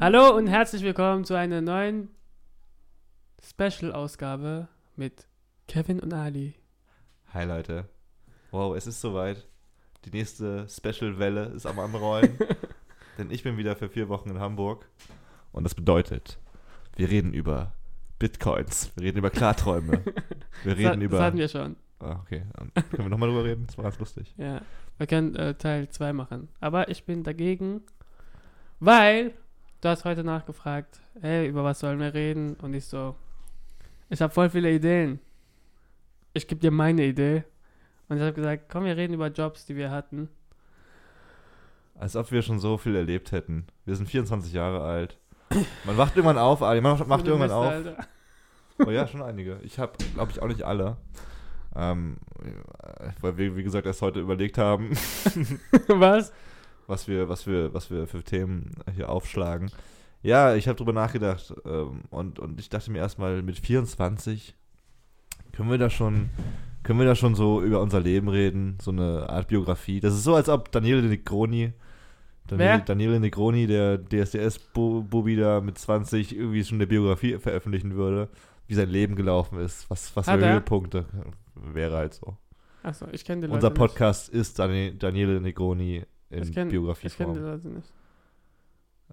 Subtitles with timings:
[0.00, 2.08] Hallo und herzlich willkommen zu einer neuen
[3.42, 5.28] Special-Ausgabe mit
[5.66, 6.54] Kevin und Ali.
[7.34, 7.84] Hi Leute.
[8.52, 9.46] Wow, es ist soweit.
[10.06, 12.38] Die nächste Special-Welle ist am Anrollen.
[13.18, 14.88] denn ich bin wieder für vier Wochen in Hamburg.
[15.52, 16.38] Und das bedeutet,
[16.96, 17.74] wir reden über
[18.18, 18.92] Bitcoins.
[18.96, 20.02] Wir reden über Klarträume.
[20.64, 21.18] Wir Das, reden über.
[21.18, 21.76] das hatten wir schon.
[22.00, 22.44] Ah, okay.
[22.54, 23.66] Dann können wir nochmal drüber reden?
[23.66, 24.34] Das war ganz lustig.
[24.38, 24.62] Ja,
[24.96, 26.48] wir können äh, Teil 2 machen.
[26.60, 27.82] Aber ich bin dagegen,
[28.80, 29.32] weil
[29.80, 32.54] du hast heute nachgefragt, hey, über was sollen wir reden?
[32.62, 33.16] Und ich so,
[34.08, 35.20] ich habe voll viele Ideen.
[36.32, 37.44] Ich gebe dir meine Idee.
[38.08, 40.28] Und ich habe gesagt, komm, wir reden über Jobs, die wir hatten.
[41.94, 43.66] Als ob wir schon so viel erlebt hätten.
[43.84, 45.18] Wir sind 24 Jahre alt.
[45.84, 46.80] Man wacht irgendwann auf, Ali.
[46.80, 47.66] Man macht irgendwann auf.
[47.66, 47.96] Alter.
[48.86, 49.58] Oh ja, schon einige.
[49.62, 50.96] Ich habe, glaube ich, auch nicht alle.
[51.74, 52.18] Ähm,
[53.20, 54.90] weil wir, wie gesagt, erst heute überlegt haben,
[55.88, 56.32] was?
[56.88, 59.70] Was wir, was wir, was wir für Themen hier aufschlagen.
[60.22, 64.56] Ja, ich habe drüber nachgedacht ähm, und, und ich dachte mir erstmal, mit 24
[65.52, 66.30] können wir da schon,
[66.82, 70.00] können wir da schon so über unser Leben reden, so eine Art Biografie.
[70.00, 71.72] Das ist so, als ob Daniele Negroni?
[72.48, 78.30] Daniele, Daniele Negroni, der DSDS-Bubi da mit 20 irgendwie schon eine Biografie veröffentlichen würde,
[78.66, 80.38] wie sein Leben gelaufen ist, was, was für?
[80.38, 81.04] Höhepunkte
[81.54, 82.36] wäre halt so.
[82.82, 83.78] Achso, ich kenne Leute Unser nicht.
[83.78, 87.36] Podcast ist Dani Daniele Negroni in Ich kenn- Ich kenne die Biografieform.
[87.36, 87.92] Leute nicht.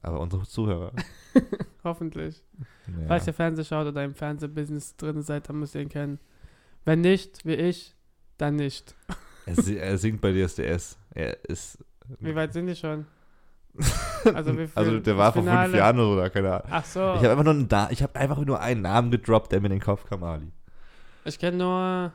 [0.02, 0.91] Aber unsere Zuhörer.
[1.83, 2.44] Hoffentlich.
[2.88, 3.08] Ja.
[3.08, 6.19] Falls ihr Fernseh schaut oder im Fernsehbusiness drin seid, dann müsst ihr ihn kennen.
[6.83, 7.95] Wenn nicht, wie ich,
[8.38, 8.95] dann nicht.
[9.45, 10.97] er, er singt bei DSDS.
[11.13, 11.80] Er ist.
[12.19, 13.05] Wie weit sind die schon?
[14.33, 15.75] Also, also der war vor fünf?
[15.75, 16.67] Jahren oder keine Ahnung.
[16.71, 16.99] Ach so.
[16.99, 19.67] Ich habe einfach nur einen, da ich habe einfach nur einen Namen gedroppt, der mir
[19.67, 20.52] in den Kopf kam, Ali.
[21.25, 22.11] Ich kenne nur.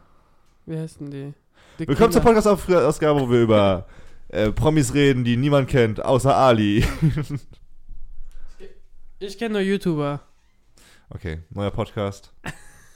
[0.67, 1.33] Wie heißen die?
[1.79, 2.43] die Willkommen zur Kinder.
[2.43, 3.87] Podcast-Ausgabe, wo wir über
[4.31, 6.85] äh, Promis reden, die niemand kennt, außer Ali.
[9.19, 10.21] Ich kenne nur YouTuber.
[11.11, 12.33] Okay, neuer Podcast,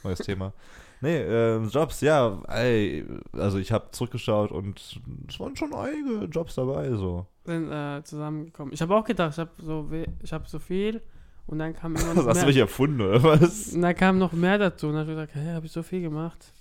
[0.03, 0.53] neues Thema.
[1.01, 4.79] Nee, ähm, Jobs, ja, ey, also ich habe zurückgeschaut und
[5.27, 7.27] es waren schon einige Jobs dabei, so.
[7.43, 8.73] Sind äh, zusammengekommen.
[8.73, 9.89] Ich habe auch gedacht, ich habe so,
[10.23, 11.01] ich habe so viel
[11.45, 12.47] und dann kam immer noch Was hast du mehr.
[12.47, 13.73] mich erfunden, oder was?
[13.73, 15.83] Und dann kam noch mehr dazu und dann habe ich gesagt, hey, habe ich so
[15.83, 16.53] viel gemacht.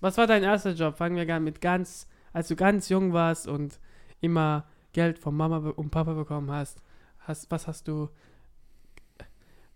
[0.00, 0.98] Was war dein erster Job?
[0.98, 3.80] Fangen wir gerne mit ganz, als du ganz jung warst und
[4.22, 6.78] immer Geld von Mama und Papa bekommen hast.
[7.20, 8.08] hast was hast du,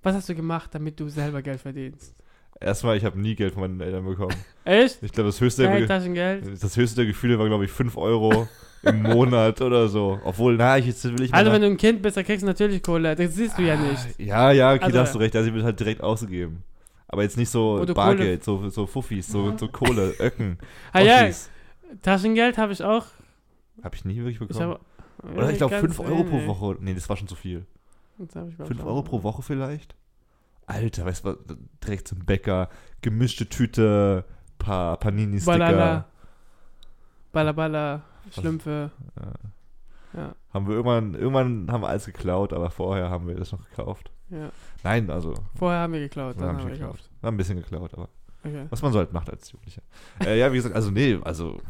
[0.03, 2.15] was hast du gemacht, damit du selber Geld verdienst?
[2.59, 4.35] Erstmal, ich habe nie Geld von meinen Eltern bekommen.
[4.65, 5.03] Echt?
[5.03, 6.63] Ich glaube, das höchste, Kein Taschengeld?
[6.63, 8.49] das höchste der Gefühle war, glaube ich, 5 Euro
[8.83, 10.19] im Monat oder so.
[10.25, 12.43] Obwohl, na, ich, jetzt will ich mal Also wenn du ein Kind bist, dann kriegst
[12.43, 13.15] du natürlich Kohle.
[13.15, 14.19] Das siehst du ja nicht.
[14.19, 15.37] Ja, ja, okay, Also- da hast du recht.
[15.37, 16.63] Also, wird halt direkt ausgegeben.
[17.09, 20.59] Aber jetzt nicht so Bargeld, so, so Fuffis, so, so Kohle, Öcken.
[20.93, 21.29] Ah ja.
[22.03, 23.05] Taschengeld habe ich auch.
[23.83, 24.79] Hab ich nie wirklich Ich bekommen.
[25.23, 26.47] hab, Oder ich glaube ganz 5 Euro pro.
[26.47, 26.77] Woche.
[26.81, 27.67] Nee, das war schon zu viel.
[28.19, 28.87] Das hab ich 5 auch.
[28.87, 29.95] Euro pro Woche vielleicht?
[30.67, 31.37] Alter, weißt du?
[31.85, 32.69] Direkt zum Bäcker,
[33.03, 34.25] gemischte Tüte,
[34.59, 35.59] paar Panini-Sticker.
[37.33, 37.53] Balala.
[37.53, 38.03] Balla.
[38.33, 38.91] Schlümpfe.
[39.21, 39.33] Ja.
[40.21, 43.69] Ja, Haben wir irgendwann, irgendwann haben wir alles geklaut, aber vorher haben wir das noch
[43.69, 44.11] gekauft.
[44.31, 44.51] ja.
[44.83, 46.93] Nein, also, Vorher haben wir geklaut, dann haben wir geklaut.
[46.93, 47.11] gekauft.
[47.21, 48.09] Wir haben ein bisschen geklaut, aber
[48.45, 48.65] Okay.
[48.71, 49.83] was man so halt macht als Jugendlicher.
[50.25, 51.61] äh, ja, wie gesagt, also nee, also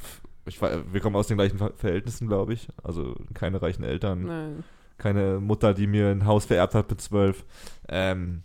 [0.47, 2.69] ich, wir kommen aus den gleichen Ver- Verhältnissen, glaube ich.
[2.83, 4.65] Also keine reichen Eltern, Nein.
[4.99, 7.45] keine Mutter, die mir ein Haus vererbt hat mit zwölf.
[7.89, 8.43] Ähm,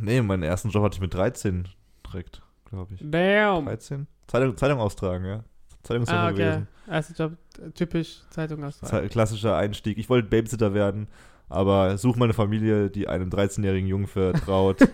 [0.00, 1.68] nee, meinen ersten Job hatte ich mit 13
[2.06, 3.00] direkt, glaube ich.
[3.02, 3.66] Damn.
[3.66, 4.06] 13?
[4.26, 5.44] Zeitung, Zeitung austragen, ja.
[5.82, 6.36] Zeitungsjunge Ah, okay.
[6.36, 6.68] gewesen.
[6.88, 7.32] Erster Job,
[7.74, 8.78] typisch Zeitung aus.
[8.80, 9.98] Ze- Klassischer Einstieg.
[9.98, 11.08] Ich wollte Babysitter werden,
[11.52, 14.78] aber such mal eine Familie, die einem 13-jährigen Jungen vertraut,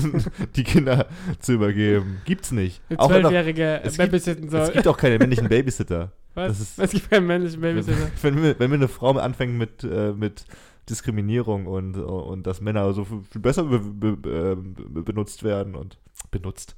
[0.56, 1.06] die Kinder
[1.38, 2.20] zu übergeben.
[2.24, 2.80] Gibt's nicht.
[2.96, 4.70] Auch wenn Zwölfjährige es gibt- babysitten es soll.
[4.72, 6.12] gibt auch keine männlichen Babysitter.
[6.34, 6.60] Was?
[6.60, 8.10] ist- es gibt keinen männlichen Babysitter.
[8.22, 10.44] Wenn, wir, wenn wir eine Frau anfängt mit, äh, mit
[10.88, 15.74] Diskriminierung und, und dass Männer so viel, viel besser be, be, be, be, benutzt werden
[15.76, 15.98] und
[16.30, 16.74] benutzt,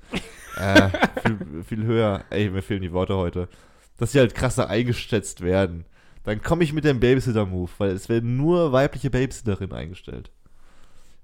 [0.59, 0.89] äh,
[1.23, 3.49] viel, viel höher, ey, mir fehlen die Worte heute,
[3.97, 5.85] dass sie halt krasser eingeschätzt werden,
[6.25, 10.31] dann komme ich mit dem Babysitter-Move, weil es werden nur weibliche Babysitterinnen eingestellt.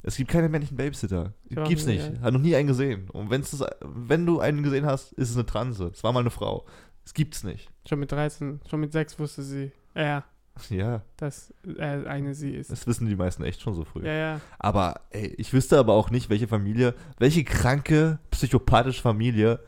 [0.03, 1.35] Es gibt keine männlichen Babysitter.
[1.57, 2.21] Auch Gibt's nicht, nicht.
[2.21, 2.23] ja.
[2.23, 3.11] Hat noch nie einen gesehen.
[3.11, 5.91] Und wenn's das, wenn du einen gesehen hast, ist es eine Transe.
[5.93, 6.65] Es war mal eine Frau.
[7.05, 7.69] Es gibt's nicht.
[7.87, 10.25] Schon mit 13, schon mit 6 wusste sie, ja,
[10.71, 12.71] Ja, dass äh, eine sie ist.
[12.71, 14.05] das wissen die meisten echt schon so früh.
[14.05, 14.41] Ja, ja.
[14.59, 19.61] Aber ey, ich wüsste aber auch nicht, welche Familie, welche kranke, psychopathische Familie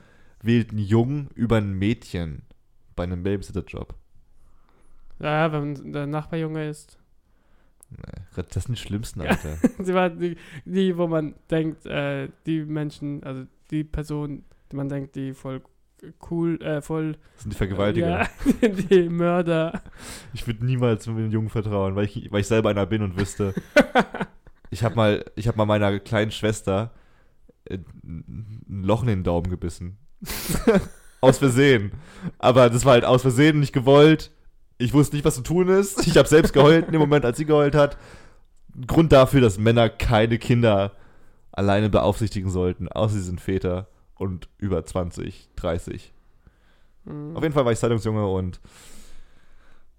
[0.43, 2.43] wählt einen Jungen über ein Mädchen
[2.97, 3.95] bei einem Babysitter-Job.
[5.19, 6.99] Ja, wenn der Nachbarjunge ist.
[7.91, 9.57] Nee, das sind die schlimmsten, Alter.
[9.79, 14.89] Sie war die, die, wo man denkt, äh, die Menschen, also die Person, die man
[14.89, 15.63] denkt, die voll
[16.31, 17.13] cool, äh, voll.
[17.35, 18.29] Das sind die Vergewaltiger.
[18.61, 19.83] Ja, die Mörder.
[20.33, 23.19] Ich würde niemals mit einem Jungen vertrauen, weil ich, weil ich selber einer bin und
[23.19, 23.55] wüsste.
[24.71, 26.93] ich habe mal, ich habe mal meiner kleinen Schwester
[27.65, 29.99] äh, ein Loch in den Daumen gebissen.
[31.21, 31.93] aus Versehen.
[32.39, 34.33] Aber das war halt aus Versehen, nicht gewollt.
[34.83, 36.07] Ich wusste nicht, was zu tun ist.
[36.07, 37.97] Ich habe selbst geheult in dem Moment, als sie geheult hat.
[38.87, 40.93] Grund dafür, dass Männer keine Kinder
[41.53, 46.13] alleine beaufsichtigen sollten, außer sie sind Väter und über 20, 30.
[47.05, 47.37] Mhm.
[47.37, 48.61] Auf jeden Fall war ich Zeitungsjunge und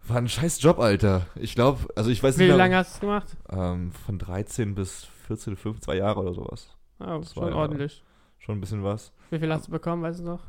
[0.08, 1.28] war ein scheiß Job, Alter.
[1.36, 3.38] Ich glaube, also ich weiß Wie nicht mehr, lange hast du es gemacht?
[3.52, 6.76] ähm, von 13 bis 14, 15, zwei Jahre oder sowas.
[7.00, 8.04] Oh, Das schon war ja- ordentlich.
[8.40, 9.14] Schon ein bisschen was.
[9.30, 10.42] Wie viel hast du bekommen, weißt du noch?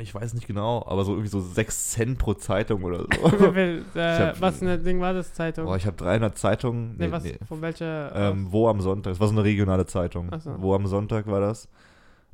[0.00, 3.28] Ich weiß nicht genau, aber so irgendwie so 6 Cent pro Zeitung oder so.
[3.52, 5.66] viel, äh, hab- was für ein Ding war das, Zeitung?
[5.66, 6.96] Boah, ich habe 300 Zeitungen.
[6.96, 7.38] nee, Nee, was, nee.
[7.46, 8.14] von welcher?
[8.14, 9.12] Ähm, wo am Sonntag?
[9.12, 10.30] Das war so eine regionale Zeitung.
[10.40, 10.54] So.
[10.58, 11.68] Wo am Sonntag war das?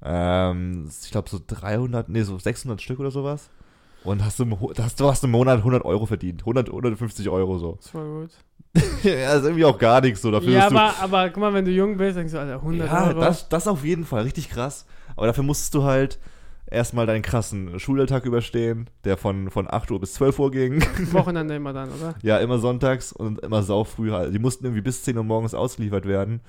[0.02, 3.48] Ähm, ich glaube so 300, nee, so 600 Stück oder sowas.
[4.04, 4.44] Und hast du,
[4.78, 6.42] hast, du hast im Monat 100 Euro verdient.
[6.42, 7.78] 100, 150 Euro so.
[7.80, 8.30] das war gut.
[9.04, 10.30] ja, ist irgendwie auch gar nichts so.
[10.30, 12.56] Dafür ja, dass du, aber, aber guck mal, wenn du jung bist, denkst du, Alter,
[12.56, 13.20] 100 ja, Euro.
[13.20, 14.84] das, das auf jeden Fall, richtig krass.
[15.16, 16.18] Aber dafür musstest du halt
[16.66, 20.82] erstmal deinen krassen Schulalltag überstehen, der von, von 8 Uhr bis 12 Uhr ging.
[21.12, 22.14] Wochenende immer dann, oder?
[22.22, 24.34] ja, immer sonntags und immer saufrüh halt.
[24.34, 26.40] Die mussten irgendwie bis 10 Uhr morgens ausgeliefert werden.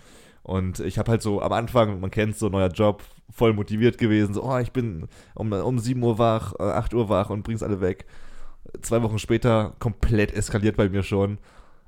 [0.44, 4.34] Und ich habe halt so am Anfang, man kennt so, neuer Job, voll motiviert gewesen.
[4.34, 7.64] So, oh, ich bin um, um 7 Uhr wach, äh, 8 Uhr wach und bring's
[7.64, 8.06] alle weg.
[8.82, 11.40] Zwei Wochen später komplett eskaliert bei mir schon.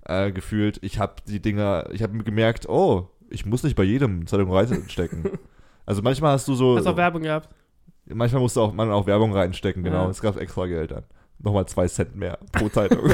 [0.06, 4.26] Äh, gefühlt, ich habe die Dinger, ich habe gemerkt, oh, ich muss nicht bei jedem
[4.26, 5.26] Zeitung reinstecken.
[5.86, 7.50] also manchmal hast du so, Hast du auch Werbung gehabt?
[8.14, 10.06] Manchmal musste auch man auch Werbung reinstecken, genau.
[10.06, 10.10] Ja.
[10.10, 11.04] Es gab extra Geld dann.
[11.40, 13.10] Nochmal zwei Cent mehr pro Zeitung.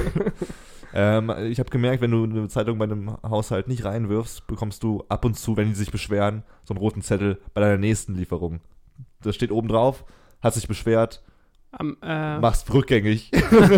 [0.93, 5.03] ähm, ich habe gemerkt, wenn du eine Zeitung bei einem Haushalt nicht reinwirfst, bekommst du
[5.09, 8.61] ab und zu, wenn die sich beschweren, so einen roten Zettel bei deiner nächsten Lieferung.
[9.21, 10.05] Das steht oben drauf,
[10.41, 11.21] hat sich beschwert,
[11.71, 13.31] Am, äh, mach's rückgängig.
[13.33, 13.71] und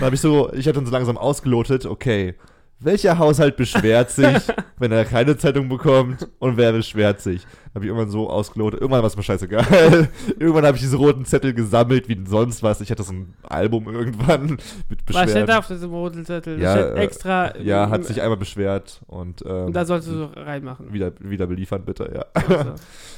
[0.00, 2.34] habe ich so, ich hatte dann so langsam ausgelotet, okay,
[2.80, 4.36] welcher Haushalt beschwert sich,
[4.78, 7.46] wenn er keine Zeitung bekommt und wer beschwert sich?
[7.74, 10.08] Habe ich irgendwann so ausgelotet, irgendwann war es mir scheißegal.
[10.38, 12.80] irgendwann habe ich diese roten Zettel gesammelt, wie sonst was.
[12.80, 14.60] Ich hatte so ein Album irgendwann mit
[15.06, 15.46] was steht Beschwerden.
[15.46, 16.60] da auf diesem roten Zettel?
[16.60, 17.56] Ja, äh, extra.
[17.58, 20.92] Ja, hat sich einmal beschwert und, ähm, Und da solltest du so reinmachen.
[20.92, 22.24] wieder, wieder beliefern, bitte, ja.
[22.34, 22.74] Also,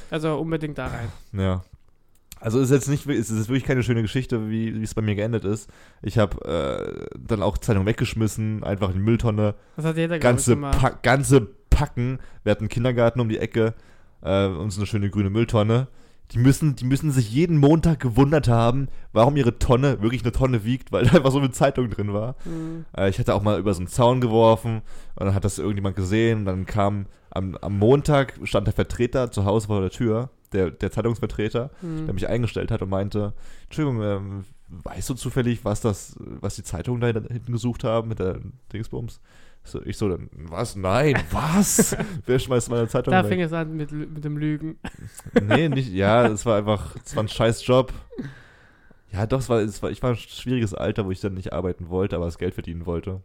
[0.09, 1.07] also unbedingt da rein.
[1.33, 1.63] Ja.
[2.41, 5.15] Also ist jetzt nicht, es ist wirklich keine schöne Geschichte, wie wie es bei mir
[5.15, 5.69] geendet ist.
[6.01, 10.55] Ich habe äh, dann auch Zeitung weggeschmissen, einfach in die Mülltonne, Das hat jeder ganze,
[10.55, 10.79] gemacht.
[10.79, 12.19] pa ganze Packen.
[12.43, 13.73] Wir hatten einen Kindergarten um die Ecke
[14.21, 15.87] äh, und so eine schöne grüne Mülltonne.
[16.31, 20.63] Die müssen, die müssen sich jeden Montag gewundert haben, warum ihre Tonne wirklich eine Tonne
[20.63, 22.35] wiegt, weil da einfach so eine Zeitung drin war.
[22.45, 22.85] Mhm.
[22.97, 24.81] Äh, ich hatte auch mal über so einen Zaun geworfen
[25.15, 29.29] und dann hat das irgendjemand gesehen und dann kam am, am Montag stand der Vertreter
[29.31, 32.05] zu Hause vor der Tür, der, der Zeitungsvertreter, Mhm.
[32.05, 33.33] der mich eingestellt hat und meinte,
[33.65, 38.19] Entschuldigung, ähm, weißt du zufällig, was das, was die Zeitungen da hinten gesucht haben mit
[38.19, 38.39] der
[38.73, 39.19] Dingsbums?
[39.63, 40.75] So, ich so, dann, was?
[40.75, 41.95] Nein, was?
[42.25, 43.29] Wer schmeißt meine Zeitung Da weg?
[43.29, 44.77] fing es an mit, mit dem Lügen.
[45.41, 47.93] Nee, nicht, ja, es war einfach, es war ein scheiß Job.
[49.11, 51.53] Ja, doch, es war, es war, ich war ein schwieriges Alter, wo ich dann nicht
[51.53, 53.21] arbeiten wollte, aber das Geld verdienen wollte.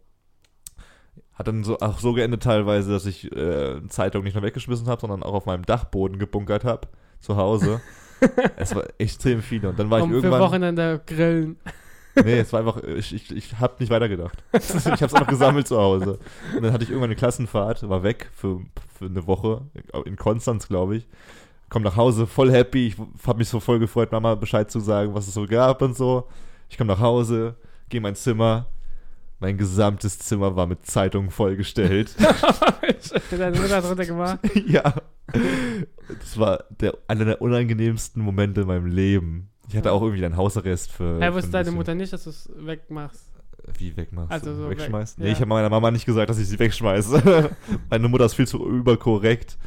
[1.33, 5.01] Hat dann so, auch so geendet teilweise, dass ich äh, Zeitung nicht nur weggeschmissen habe,
[5.01, 6.87] sondern auch auf meinem Dachboden gebunkert habe,
[7.19, 7.81] zu Hause.
[8.57, 9.69] es war extrem viele.
[9.69, 10.41] Und dann war um ich für irgendwann.
[10.41, 11.57] Wochenende grillen.
[12.23, 14.43] Nee, es war einfach, ich, ich, ich habe nicht weitergedacht.
[14.53, 16.19] ich habe es einfach gesammelt zu Hause.
[16.55, 18.61] Und dann hatte ich irgendwann eine Klassenfahrt, war weg für,
[18.97, 19.61] für eine Woche,
[20.05, 21.07] in Konstanz, glaube ich.
[21.69, 22.87] Komm nach Hause, voll happy.
[22.87, 22.95] Ich
[23.27, 26.27] habe mich so voll gefreut, Mama Bescheid zu sagen, was es so gab und so.
[26.69, 27.55] Ich komme nach Hause,
[27.89, 28.67] gehe in mein Zimmer.
[29.39, 32.15] Mein gesamtes Zimmer war mit Zeitungen vollgestellt.
[33.31, 34.39] Deine Mutter hat runtergemacht.
[34.67, 34.95] ja.
[36.07, 39.49] Das war der, einer der unangenehmsten Momente in meinem Leben.
[39.69, 41.19] Ich hatte auch irgendwie einen Hausarrest für.
[41.19, 43.29] Für wusste ein deine Mutter nicht, dass du es wegmachst?
[43.77, 45.21] Wie wegmachst Also so weg- Wegschmeißen?
[45.21, 45.33] Nee, ja.
[45.33, 47.49] ich habe meiner Mama nicht gesagt, dass ich sie wegschmeiße.
[47.89, 49.57] Meine Mutter ist viel zu überkorrekt,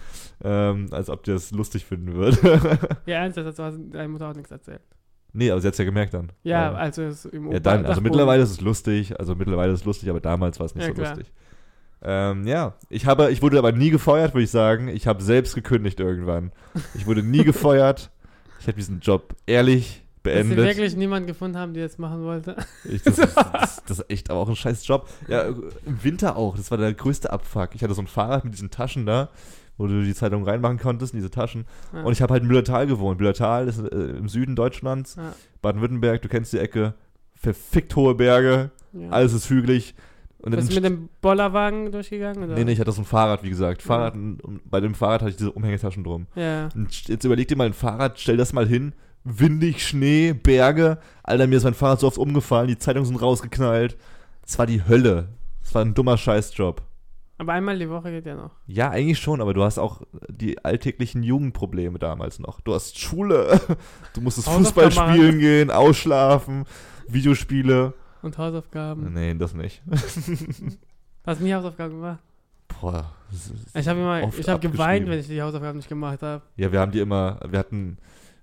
[0.42, 2.78] ähm, als ob die das lustig finden würde.
[3.04, 4.80] Ja, ernsthaft, dazu hat deine Mutter auch nichts erzählt.
[5.32, 6.30] Nee, aber sie hat es ja gemerkt dann.
[6.42, 9.80] Ja, Ähm, also es im ja, dann, also mittlerweile ist es lustig, also mittlerweile ist
[9.80, 11.16] es lustig, aber damals war es nicht Ja, so klar.
[11.16, 11.32] lustig.
[12.02, 14.88] Ähm, ja, ich habe, ich wurde aber nie gefeuert, würde ich sagen.
[14.88, 16.50] Ich habe selbst gekündigt irgendwann.
[16.94, 18.10] Ich wurde nie gefeuert.
[18.58, 20.58] Ich habe diesen Job ehrlich Dass sie beendet.
[20.58, 22.56] wirklich niemanden gefunden haben, der es machen wollte.
[22.84, 25.08] Ich, das, ist, das, das ist echt aber auch ein scheiß Job.
[25.28, 26.56] Ja, im Winter auch.
[26.56, 27.70] Das war der größte Abfuck.
[27.74, 29.30] Ich hatte so ein Fahrrad mit diesen Taschen da,
[29.78, 31.64] wo du die Zeitung reinmachen konntest, in diese Taschen.
[31.94, 32.02] Ja.
[32.02, 33.18] Und ich habe halt in Müllertal gewohnt.
[33.18, 35.16] Müllertal ist äh, im Süden Deutschlands.
[35.16, 35.32] Ja.
[35.62, 36.94] Baden-Württemberg, du kennst die Ecke.
[37.34, 38.70] Verfickt hohe Berge.
[38.92, 39.08] ja.
[39.08, 39.94] Alles ist hügelig.
[40.42, 42.44] Und Bist du mit dem Bollerwagen durchgegangen?
[42.44, 42.54] Oder?
[42.54, 43.82] Nee, nee, ich hatte so ein Fahrrad, wie gesagt.
[43.82, 46.26] Fahrrad, und bei dem Fahrrad hatte ich diese Umhängetaschen drum.
[46.34, 46.70] Ja.
[46.74, 50.98] Und jetzt überleg dir mal ein Fahrrad, stell das mal hin, windig, Schnee, Berge.
[51.22, 53.96] Alter, mir ist mein Fahrrad so oft umgefallen, die Zeitungen sind rausgeknallt.
[54.46, 55.28] Es war die Hölle.
[55.62, 56.82] Es war ein dummer Scheißjob.
[57.38, 58.50] Aber einmal die Woche geht ja noch.
[58.66, 62.60] Ja, eigentlich schon, aber du hast auch die alltäglichen Jugendprobleme damals noch.
[62.60, 63.58] Du hast Schule,
[64.14, 66.64] du musstest Fußball spielen gehen, ausschlafen,
[67.08, 67.94] Videospiele.
[68.20, 69.14] Und Hausaufgaben.
[69.14, 69.80] Nee, das nicht.
[71.24, 72.18] Hast du nie Hausaufgaben gemacht?
[72.68, 73.10] Boah.
[73.74, 76.42] Ich habe immer, ich habe geweint, wenn ich die Hausaufgaben nicht gemacht habe.
[76.56, 77.96] Ja, wir haben die immer, wir hatten,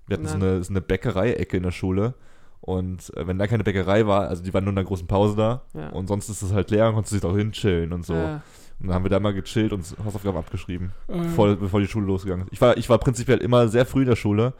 [0.08, 2.14] wir hatten so eine, so eine Bäckerei-Ecke in der Schule.
[2.60, 5.36] Und äh, wenn da keine Bäckerei war, also die waren nur in einer großen Pause
[5.36, 5.62] da.
[5.74, 5.90] Ja.
[5.90, 8.14] Und sonst ist es halt leer und konntest dich auch hinchillen und so.
[8.14, 8.42] Ja.
[8.80, 12.06] Und dann haben wir da mal gechillt und Hausaufgaben abgeschrieben, Äh, voll, bevor die Schule
[12.06, 12.52] losgegangen ist.
[12.52, 14.54] Ich war, ich war prinzipiell immer sehr früh in der Schule,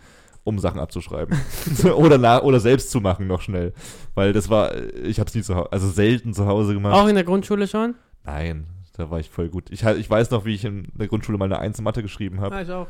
[0.44, 1.38] um Sachen abzuschreiben.
[1.96, 3.72] oder, na, oder selbst zu machen noch schnell.
[4.14, 6.94] Weil das war, ich habe es nie zu Hause, also selten zu Hause gemacht.
[6.94, 7.94] Auch in der Grundschule schon?
[8.24, 9.70] Nein, da war ich voll gut.
[9.70, 12.40] Ich, ich weiß noch, wie ich in der Grundschule mal eine Eins in Mathe geschrieben
[12.40, 12.56] habe.
[12.56, 12.88] Ah, ich auch.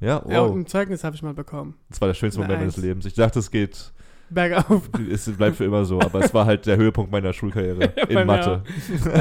[0.00, 0.56] Ja, Ja, und wow.
[0.56, 1.74] ein Zeugnis habe ich mal bekommen.
[1.88, 2.84] Das war der schönste Moment meines Eins.
[2.84, 3.06] Lebens.
[3.06, 3.92] Ich dachte, es geht,
[4.28, 4.88] Bergauf.
[5.10, 8.62] es bleibt für immer so, aber es war halt der Höhepunkt meiner Schulkarriere in Mathe.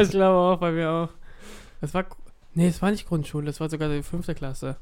[0.02, 1.10] ich glaube auch, bei mir auch.
[1.82, 2.06] Das war,
[2.54, 4.78] nee, es war nicht Grundschule, das war sogar die fünfte Klasse.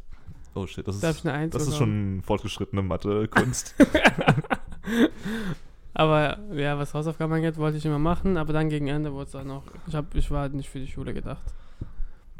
[0.55, 3.75] Oh shit, das Da ist, das ist schon fortgeschrittene Mathe-Kunst.
[5.95, 9.31] Aber ja, was Hausaufgaben angeht, wollte ich immer machen, aber dann gegen Ende wurde es
[9.31, 9.63] dann noch.
[9.87, 11.43] Ich, hab, ich war nicht für die Schule gedacht.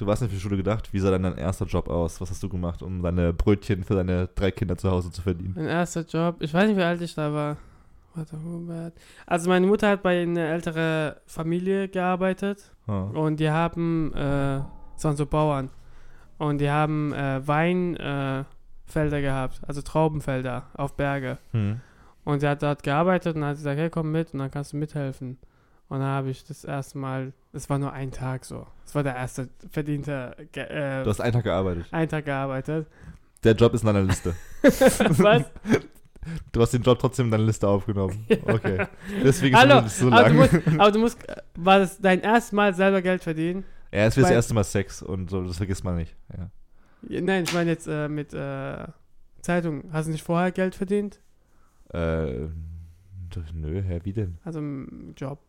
[0.04, 0.92] Du warst nicht für die Schule gedacht.
[0.92, 2.20] Wie sah dann dein erster Job aus?
[2.20, 5.54] Was hast du gemacht, um deine Brötchen für deine drei Kinder zu Hause zu verdienen?
[5.56, 7.56] Mein erster Job, ich weiß nicht, wie alt ich da war.
[8.14, 8.38] Warte.
[9.26, 13.04] Also meine Mutter hat bei einer älteren Familie gearbeitet Ah.
[13.14, 14.60] und die haben, äh,
[14.94, 15.70] das waren so Bauern,
[16.38, 18.48] und die haben äh, Weinfelder
[19.18, 21.38] äh, gehabt, also Traubenfelder auf Berge.
[21.52, 21.80] Hm.
[22.26, 24.78] Und sie hat dort gearbeitet und hat gesagt, hey, komm mit und dann kannst du
[24.78, 25.38] mithelfen.
[25.90, 28.66] Und dann habe ich das erste Mal, das war nur ein Tag so.
[28.86, 31.86] Das war der erste verdiente, äh, Du hast einen Tag gearbeitet.
[31.92, 32.88] ein Tag gearbeitet.
[33.44, 34.36] Der Job ist in deiner Liste.
[34.64, 35.44] Was?
[36.54, 38.26] Du hast den Job trotzdem in deine Liste aufgenommen.
[38.46, 38.88] Okay.
[39.24, 40.38] Deswegen Hallo, ist es so aber du, lang.
[40.38, 43.66] musst, aber du musst, äh, war das dein erstes Mal selber Geld verdienen?
[43.92, 46.16] Ja, es wird das erste Mal Sex und so, das vergisst man nicht.
[46.36, 46.50] Ja.
[47.10, 48.86] Ja, Nein, ich meine jetzt äh, mit äh,
[49.42, 49.84] Zeitung.
[49.92, 51.20] Hast du nicht vorher Geld verdient?
[51.94, 52.48] Äh,
[53.54, 54.38] nö, hä, wie denn?
[54.46, 55.40] Also im Job.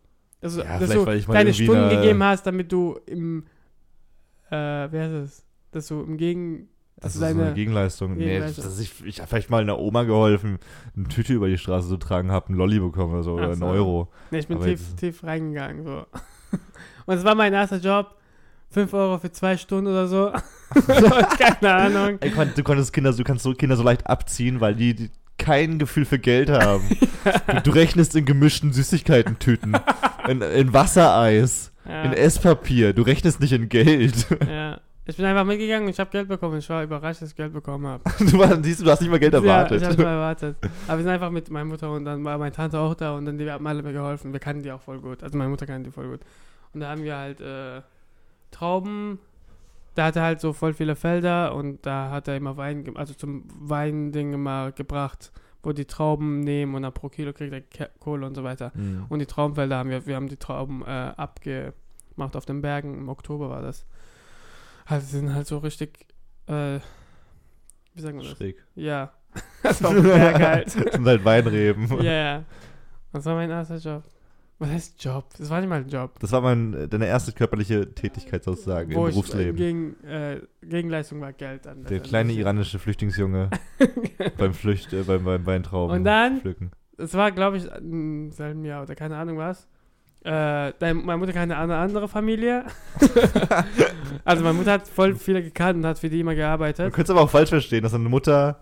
[0.45, 3.45] Also, Ja, dass du deine Stunden eine- gegeben hast, damit du im,
[4.51, 5.45] äh, wie heißt es?
[5.73, 6.69] Dass du im Gegen,
[7.01, 8.17] Also du so eine Gegenleistung.
[8.17, 8.65] Gegenleistung.
[8.65, 10.59] Nee, dass ich, ich habe vielleicht mal einer Oma geholfen,
[10.97, 13.51] eine Tüte über die Straße zu tragen, habe einen Lolli bekommen oder so, oder Ach
[13.53, 13.67] einen so.
[13.67, 14.09] Euro.
[14.31, 16.05] ne, ich bin tief, jetzt- tief reingegangen, so.
[17.07, 18.15] Und es war mein erster Job.
[18.71, 20.33] 5 Euro für zwei Stunden oder so.
[21.39, 22.19] Keine Ahnung.
[22.21, 25.79] Ey, du konntest Kinder, du kannst so Kinder so leicht abziehen, weil die, die kein
[25.79, 26.83] Gefühl für Geld haben.
[27.47, 29.77] du, du rechnest in gemischten Süßigkeiten-Tüten,
[30.29, 32.93] in, in Wassereis, in Ja, Esspapier.
[32.93, 34.27] Du rechnest nicht in Geld.
[34.49, 34.81] ja.
[35.07, 36.59] Ich bin einfach mitgegangen und ich habe Geld bekommen.
[36.59, 38.03] Ich war überrascht, dass ich Geld bekommen habe.
[38.21, 39.83] Du, war, siehst du, hast nicht mal Geld erwartet.
[39.83, 40.57] Ja, ich habe mal erwartet.
[40.89, 43.27] Aber wir sind einfach mit meiner Mutter und dann war meine Tante auch da und
[43.27, 44.33] dann die haben alle mir geholfen.
[44.33, 45.23] Wir kannten die auch voll gut.
[45.23, 46.21] Also meine Mutter kannte die voll gut.
[46.73, 47.83] Und da haben wir halt äh,
[48.51, 49.19] Trauben.
[49.95, 53.13] Da hat er halt so voll viele Felder und da hat er immer Wein, also
[53.13, 55.31] zum Weinding immer gebracht,
[55.65, 58.73] wo die Trauben nehmen und dann pro Kilo kriegt er Kohle und so weiter.
[58.75, 59.07] Mhm.
[59.09, 63.09] Und die Traubenfelder haben wir, wir haben die Trauben äh, abgemacht auf den Bergen, im
[63.09, 63.87] Oktober war das.
[64.87, 66.07] Also sind halt so richtig,
[66.47, 66.79] äh,
[67.95, 68.37] wie sagen wir das?
[68.37, 68.65] Schräg.
[68.75, 69.13] Ja.
[69.65, 70.71] Das war auf dem Berg halt.
[70.71, 71.89] sind halt Weinreben.
[72.03, 72.45] Ja, ja.
[73.13, 74.05] Das war mein erster Job.
[74.59, 75.27] Was heißt Job?
[75.37, 76.19] Das war nicht mal ein Job.
[76.21, 79.57] Das war mein, deine erste körperliche Tätigkeit sozusagen im Wo ich Berufsleben.
[79.57, 81.85] gegen, äh, Gegenleistung war Geld an.
[81.85, 83.51] Der kleine iranische Flüchtlingsjunge
[84.39, 86.71] beim Flücht, äh, beim, beim Weintrauben Und dann- pflücken.
[86.97, 89.67] Es war, glaube ich, im selben Jahr oder keine Ahnung was.
[90.23, 92.65] Äh, dein, meine Mutter kannte eine andere Familie.
[94.25, 96.93] also meine Mutter hat voll viele gekannt und hat für die immer gearbeitet.
[96.93, 98.59] könnte es aber auch falsch verstehen, dass seine Mutter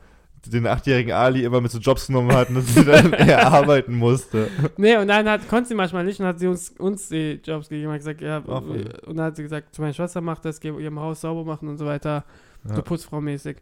[0.46, 3.94] den achtjährigen Ali immer mit so Jobs genommen hat und dass sie dann eher arbeiten
[3.94, 4.48] musste.
[4.76, 7.68] Nee, und dann hat, konnte sie manchmal nicht und hat sie uns, uns die Jobs
[7.68, 7.92] gegeben.
[7.92, 8.88] Hat gesagt, ja, voll.
[9.06, 11.78] und dann hat sie gesagt, meine Schwester macht das, geh ihrem Haus sauber machen und
[11.78, 12.24] so weiter.
[12.68, 12.76] Ja.
[12.76, 13.56] so Putzfrau-mäßig.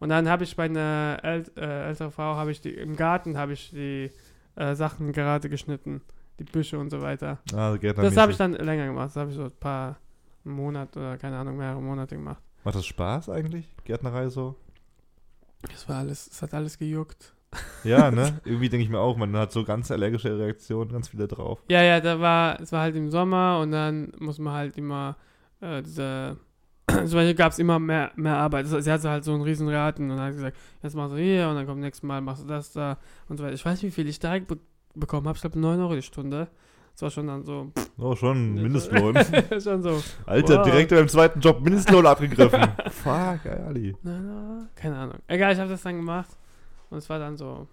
[0.00, 3.36] Und dann habe ich bei einer äl äh, älteren Frau, habe ich die, im Garten
[3.38, 4.10] habe ich die
[4.56, 6.02] äh, Sachen gerade geschnitten,
[6.38, 7.38] die Büsche und so weiter.
[7.54, 9.98] Ah, Das habe ich dann länger gemacht, das habe ich so ein paar
[10.44, 12.42] Monate oder keine Ahnung, mehrere Monate gemacht.
[12.64, 14.56] Macht das Spaß eigentlich, Gärtnerei so?
[15.70, 17.34] Das war alles, es hat alles gejuckt.
[17.84, 18.40] Ja, ne?
[18.44, 21.62] Irgendwie denke ich mir auch, man hat so ganz allergische Reaktionen, ganz viele drauf.
[21.68, 25.16] Ja, ja, da war, es war halt im Sommer und dann muss man halt immer
[25.60, 26.36] äh, diese,
[26.88, 28.64] zum Beispiel gab es immer mehr, mehr Arbeit.
[28.64, 31.14] Also, sie hatte halt so einen riesen Raten und dann hat sie gesagt, jetzt machst
[31.14, 33.54] du hier und dann kommt nächstes Mal, machst du das da und so weiter.
[33.54, 34.58] Ich weiß nicht, wie viel ich direkt be
[34.96, 35.36] bekommen habe.
[35.36, 36.46] Ich glaube 9 Euro die Stunde.
[36.94, 37.72] Das war schon dann so.
[37.98, 39.14] Oh, schon Mindestlohn.
[39.60, 40.00] schon so.
[40.26, 40.64] Alter, Wow.
[40.64, 42.62] direkt beim zweiten Job Mindestlohn abgegriffen.
[42.90, 43.96] Fuck, Ali.
[44.02, 45.18] Na, na, keine Ahnung.
[45.26, 46.30] Egal, ich habe das dann gemacht
[46.90, 47.66] und es war dann so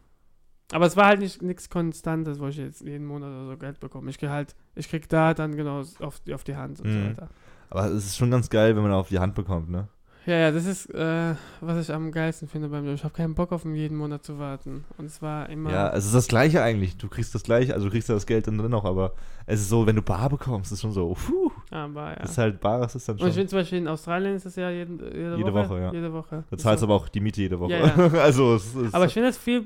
[0.73, 3.79] Aber es war halt nicht nichts Konstantes, wo ich jetzt jeden Monat oder so Geld
[3.79, 4.09] bekomme.
[4.09, 7.03] Ich gehe halt, ich krieg da dann genau auf, die- auf die Hand und Mhm.
[7.03, 7.29] so weiter.
[7.69, 9.87] Aber es ist schon ganz geil, wenn man auf die Hand bekommt, ne?
[10.27, 12.93] Ja, ja, das ist, äh, was ich am geilsten finde beim Job.
[12.93, 14.85] Ich habe keinen Bock auf ihn jeden Monat zu warten.
[14.99, 15.71] Und es war immer.
[15.71, 16.97] Ja, es ist das Gleiche eigentlich.
[16.97, 19.13] Du kriegst das Gleiche, also du kriegst ja das Geld dann drin auch, aber
[19.47, 22.15] es ist so, wenn du bar bekommst, ist schon so, puh, aber ja.
[22.17, 23.33] das ist halt bares ist dann Und ich schon.
[23.33, 25.69] finde zum Beispiel in Australien ist das ja jeden, jede, Jede Woche.
[25.69, 25.91] Woche, ja.
[25.91, 26.43] Jede Woche.
[26.51, 26.93] Da zahlst du so.
[26.93, 27.71] aber auch die Miete jede Woche.
[27.71, 28.07] Ja, ja.
[28.21, 29.65] also es ist, Aber ich finde das viel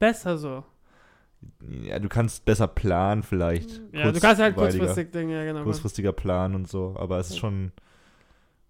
[0.00, 0.64] besser so.
[1.84, 3.80] ja, du kannst besser planen vielleicht.
[3.92, 5.62] Ja, du kannst halt kurzfristig Dinge, ja genau.
[5.62, 7.70] kurzfristiger planen und so, aber es ist schon,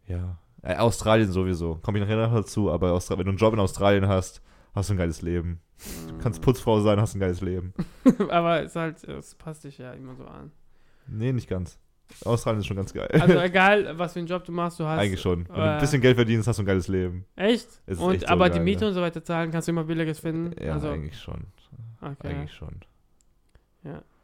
[0.07, 3.53] ja, äh, Australien sowieso, komme ich nachher noch dazu, aber Austra wenn du einen Job
[3.53, 4.43] in Australien hast,
[4.75, 5.61] hast du ein geiles Leben.
[6.09, 7.75] Du kannst Putzfrau sein, hast ein geiles Leben.
[8.31, 10.53] Aber es ist halt, es passt dich ja immer so an.
[11.09, 11.77] Nee, nicht ganz.
[12.25, 13.09] Australien ist schon ganz geil.
[13.11, 15.01] Also egal, was für einen Job du machst, du hast.
[15.01, 15.49] Eigentlich schon.
[15.49, 17.25] Wenn du äh, ein bisschen Geld verdienst, hast du ein geiles Leben.
[17.35, 17.69] Echt?
[17.87, 18.89] Und echt so aber geil, die Miete ne?
[18.89, 20.55] und so weiter zahlen, kannst du immer billiges finden.
[20.63, 21.47] Ja, also, eigentlich schon.
[22.01, 22.29] okay.
[22.29, 22.81] Eigentlich schon.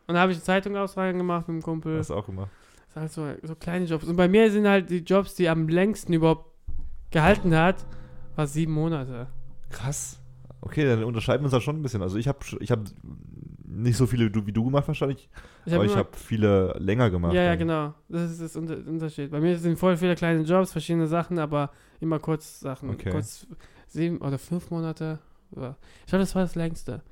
[0.08, 1.98] Und dann habe ich eine Zeitung Australien gemacht mit dem Kumpel.
[1.98, 2.50] Hast du auch gemacht.
[3.00, 3.26] Halt so,
[3.60, 4.04] kleine Jobs.
[4.04, 6.50] Und bei mir sind halt die Jobs, die am längsten überhaupt
[7.10, 7.86] gehalten hat,
[8.36, 9.28] war sieben Monate.
[9.70, 10.20] Krass.
[10.60, 12.02] Okay, dann unterscheiden wir uns da schon ein bisschen.
[12.02, 12.80] Also ich habe ich hab
[13.64, 15.28] nicht so viele wie du, wie du gemacht wahrscheinlich,
[15.64, 17.32] Ich aber ich habe viele länger gemacht.
[17.32, 17.94] Ja, ja, genau.
[18.08, 19.30] Das ist das Unter Unterschied.
[19.30, 22.90] Bei mir sind voll viele kleine Jobs, verschiedene Sachen, aber immer kurz Sachen.
[22.90, 23.10] Okay.
[23.10, 23.46] Kurz
[23.86, 25.20] sieben oder fünf Monate.
[25.54, 25.76] Ja.
[26.00, 27.02] Ich glaube, das war das längste.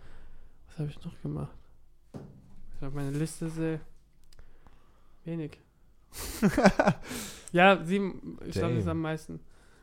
[0.66, 1.56] Was habe ich noch gemacht?
[2.76, 3.80] Ich habe meine Liste sehe.
[5.24, 5.58] Wenig.
[7.52, 8.38] ja, sieben.
[8.46, 9.40] Ich glaube, das ist am meisten.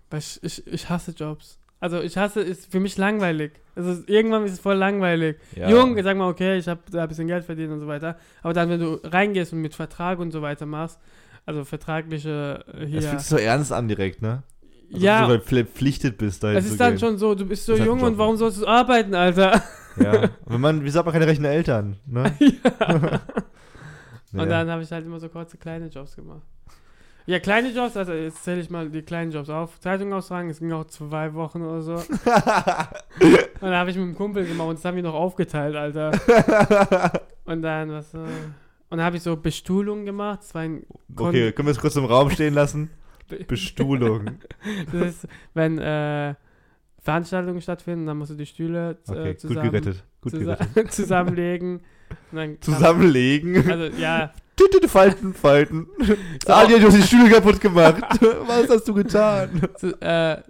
[0.10, 1.60] Weil ich, ich, ich hasse Jobs.
[1.80, 3.52] Also ich hasse, ist für mich langweilig.
[3.76, 5.38] Also irgendwann ist es voll langweilig.
[5.56, 5.70] Ja.
[5.70, 8.18] Jung, sag mal, okay, ich habe da ein bisschen Geld verdient und so weiter.
[8.42, 11.00] Aber dann, wenn du reingehst und mit Vertrag und so weiter machst,
[11.46, 13.02] also vertragliche äh, Es hier.
[13.02, 14.44] fühlt sich so ernst an direkt, ne?
[14.94, 17.00] Also, ja, So, du verpflichtet bist, dahin es ist dann gehen.
[17.00, 19.62] schon so, du bist so jung und warum sollst du arbeiten, Alter?
[19.98, 20.30] Ja.
[20.46, 22.34] Wenn man, wie sagt man, keine rechten Eltern, ne?
[22.40, 23.22] ja.
[24.34, 26.42] Und dann habe ich halt immer so kurze kleine Jobs gemacht.
[27.26, 29.80] Ja, kleine Jobs, also jetzt zähle ich mal die kleinen Jobs auf.
[29.80, 31.94] Zeitung austragen, es ging auch zwei Wochen oder so.
[31.96, 36.12] Und dann habe ich mit dem Kumpel gemacht und das haben wir noch aufgeteilt, Alter.
[37.46, 40.40] Und dann, was, äh, und dann habe ich so Bestuhlung gemacht.
[40.42, 42.90] Das war ein okay, können wir es kurz im Raum stehen lassen?
[43.48, 44.32] Bestuhlung.
[44.92, 46.36] Das ist, wenn äh,
[47.02, 50.04] Veranstaltungen stattfinden, dann musst du die Stühle äh, Okay, gut zusammen, gerettet.
[50.22, 50.92] Gut zusa gerettet.
[50.94, 51.82] zusammenlegen.
[52.62, 53.70] Zusammenlegen.
[53.70, 54.32] Also, ja.
[54.88, 55.88] Falten, falten.
[56.46, 56.54] So.
[56.54, 57.96] Ali, du hast die Stühle kaputt gemacht.
[58.48, 59.62] Was hast du getan?
[59.78, 60.42] Zu, äh,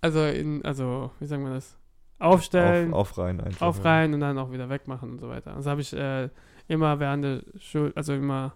[0.00, 1.76] also, in, also, wie sagen wir das?
[2.18, 3.66] Aufstellen, Auf, aufreihen einfach.
[3.66, 5.52] aufreihen und dann auch wieder wegmachen und so weiter.
[5.54, 6.28] Das habe ich äh,
[6.66, 8.54] immer während der Schule, also immer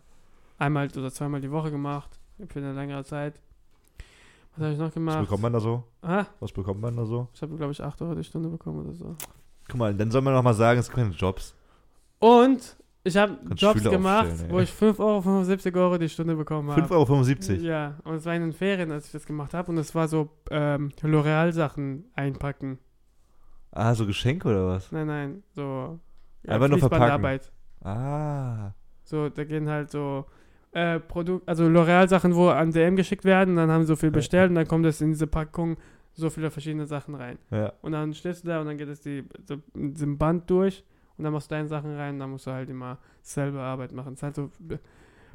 [0.58, 3.34] einmal oder zweimal die Woche gemacht, für eine längere Zeit.
[4.56, 5.20] Was habe ich noch Was gemacht?
[5.20, 5.84] bekommt man da so?
[6.02, 7.28] Ah, Was bekommt man da so?
[7.34, 9.14] ich habe, glaube ich, 8 Euro die Stunde bekommen oder so.
[9.68, 11.54] Guck mal, dann soll man noch mal sagen, es gibt keine Jobs.
[12.20, 16.82] Und ich habe Jobs Stühle gemacht, wo ich 5,75 Euro die Stunde bekommen habe.
[16.82, 17.62] 5,75 Euro.
[17.62, 19.72] Ja, und es war in den Ferien, als ich das gemacht habe.
[19.72, 22.78] Und es war so ähm, L'Oreal-Sachen einpacken.
[23.72, 24.92] Ah, so Geschenke oder was?
[24.92, 25.98] Nein, nein, so
[26.46, 27.52] Einfach nur Fließbandarbeit.
[27.82, 28.72] Ah.
[29.04, 30.26] So, da gehen halt so
[30.72, 33.56] äh, Produkt, also L'Oreal-Sachen, wo an DM geschickt werden.
[33.56, 34.14] Dann haben sie so viel Ja.
[34.14, 35.76] bestellt und dann kommt es in diese Packung
[36.12, 37.38] so viele verschiedene Sachen rein.
[37.50, 37.72] Ja.
[37.80, 40.84] Und dann stehst du da und dann geht es die, so, diesem Band durch
[41.20, 43.92] und dann machst du deine Sachen rein und dann musst du halt immer selber Arbeit
[43.92, 44.14] machen.
[44.14, 44.78] Es ist halt so Be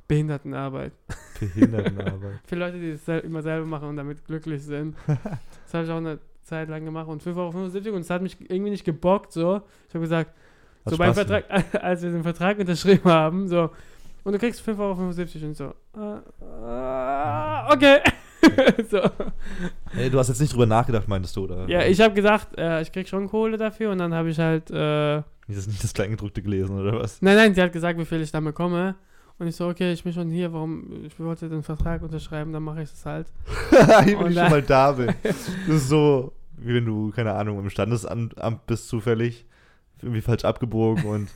[0.08, 0.94] Behindertenarbeit.
[1.40, 2.40] Behindertenarbeit.
[2.48, 4.96] Für Leute, die es immer selber machen und damit glücklich sind.
[5.08, 8.36] das habe ich auch eine Zeit lang gemacht und 5,75 Euro und es hat mich
[8.50, 9.62] irgendwie nicht gebockt, so.
[9.88, 10.32] Ich habe gesagt,
[10.86, 11.46] Hat so beim Vertrag,
[11.84, 13.70] als wir den Vertrag unterschrieben haben, so,
[14.24, 15.66] und du kriegst 5,75 Euro und ich so,
[15.98, 18.00] äh, äh, okay.
[18.90, 19.02] so.
[19.96, 21.68] Ey, du hast jetzt nicht drüber nachgedacht, meintest du, oder?
[21.68, 24.70] Ja, ich habe gesagt, äh, ich krieg schon Kohle dafür und dann habe ich halt,
[24.72, 27.22] äh, Nicht das, nicht das Kleingedruckte gelesen, oder was?
[27.22, 28.96] nein, nein, sie hat gesagt, wie viel ich dann bekomme.
[29.38, 32.64] Und ich so, okay, ich bin schon hier, warum, ich wollte den Vertrag unterschreiben, dann
[32.64, 33.28] mache ich das halt.
[33.72, 35.14] wenn Und ich schon mal da bin.
[35.24, 35.36] Das
[35.68, 39.46] ist so, wie wenn du, keine Ahnung, im Standesamt Amt bist zufällig,
[40.02, 41.28] irgendwie falsch abgebogen und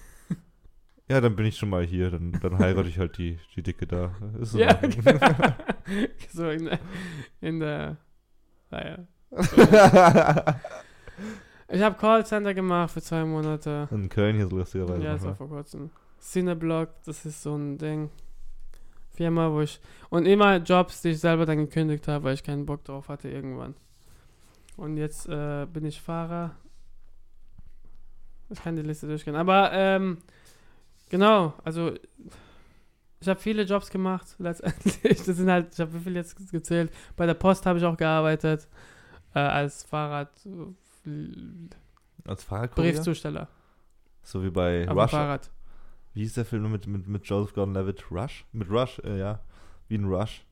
[1.09, 3.85] ja, dann bin ich schon mal hier, dann, dann heirate ich halt die, die Dicke
[3.85, 4.11] da.
[4.39, 5.53] Ist in Ja, genau.
[6.33, 6.79] so in, der-
[7.41, 7.97] in der,
[8.71, 8.99] naja.
[11.71, 13.87] Ich habe Callcenter gemacht für zwei Monate.
[13.91, 15.03] in Köln hier so lustigerweise.
[15.03, 15.91] Ja, das war vor kurzem.
[16.19, 18.09] Cineblock, das ist so ein Ding.
[19.13, 19.79] Firma, wo ich.
[20.09, 23.29] Und immer Jobs, die ich selber dann gekündigt habe, weil ich keinen Bock drauf hatte
[23.29, 23.75] irgendwann.
[24.77, 26.55] Und jetzt äh, bin ich Fahrer.
[28.49, 29.35] Ich kann die Liste durchgehen.
[29.35, 30.17] Aber ähm,
[31.09, 31.93] genau, also
[33.19, 35.17] ich habe viele Jobs gemacht, letztendlich.
[35.23, 36.91] Das sind halt, ich habe wie viel jetzt gezählt.
[37.15, 38.67] Bei der Post habe ich auch gearbeitet.
[39.35, 40.31] Äh, als Fahrrad.
[42.25, 42.93] Als Fahrradkurier?
[42.93, 43.47] Briefzusteller.
[44.23, 45.11] So wie bei Auf Rush.
[45.11, 45.49] Fahrrad.
[46.13, 48.11] Wie hieß der Film mit, mit, mit Joseph Gordon-Levitt?
[48.11, 48.45] Rush?
[48.51, 49.39] Mit Rush, äh, ja.
[49.87, 50.45] Wie ein Rush.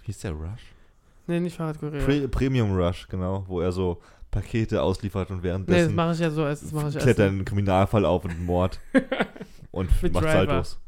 [0.00, 0.74] Wie hieß der Rush?
[1.26, 2.04] Nee, nicht Fahrradkurier.
[2.04, 3.44] Pre Premium Rush, genau.
[3.46, 6.44] Wo er so Pakete ausliefert und nee, das währenddessen mache ich ja so.
[6.44, 8.80] Das mache ich er einen Kriminalfall auf und einen Mord.
[9.70, 10.46] und Mit macht Driver.
[10.46, 10.80] Saltos.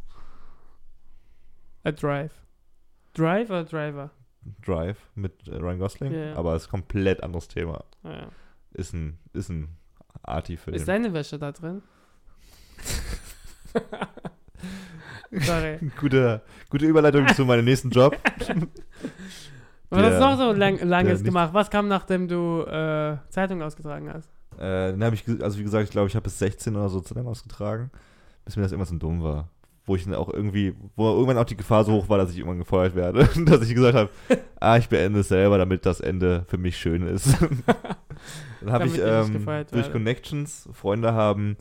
[1.85, 2.33] A Drive.
[3.15, 4.11] Drive oder Driver?
[4.65, 6.13] Drive mit äh, Ryan Gosling.
[6.13, 6.35] Ja.
[6.35, 7.85] Aber ist komplett anderes Thema.
[8.03, 8.29] Ah, ja.
[8.75, 9.69] Ist ein, ist ein
[10.23, 10.75] Arti-Film.
[10.75, 11.83] Ist deine Wäsche da drin?
[15.33, 15.79] Sorry.
[15.99, 18.17] Gute, gute Überleitung zu meinem nächsten Job.
[19.89, 21.53] Was hast du noch so lang, Langes gemacht?
[21.55, 24.31] Was kam, nachdem du äh, Zeitung ausgetragen hast?
[24.59, 27.03] Äh, dann habe ich, also wie gesagt, ich glaube, ich habe bis 16 oder so
[27.15, 27.91] lang ausgetragen,
[28.45, 29.49] bis mir das irgendwas so dumm war.
[29.85, 32.39] Wo ich dann auch irgendwie, wo irgendwann auch die Gefahr so hoch war, dass ich
[32.39, 33.29] irgendwann gefeuert werde.
[33.45, 34.11] dass ich gesagt habe,
[34.61, 37.37] ah, ich beende es selber, damit das Ende für mich schön ist.
[38.61, 39.91] dann habe ich ich ähm, durch.
[39.91, 41.57] Connections Freunde haben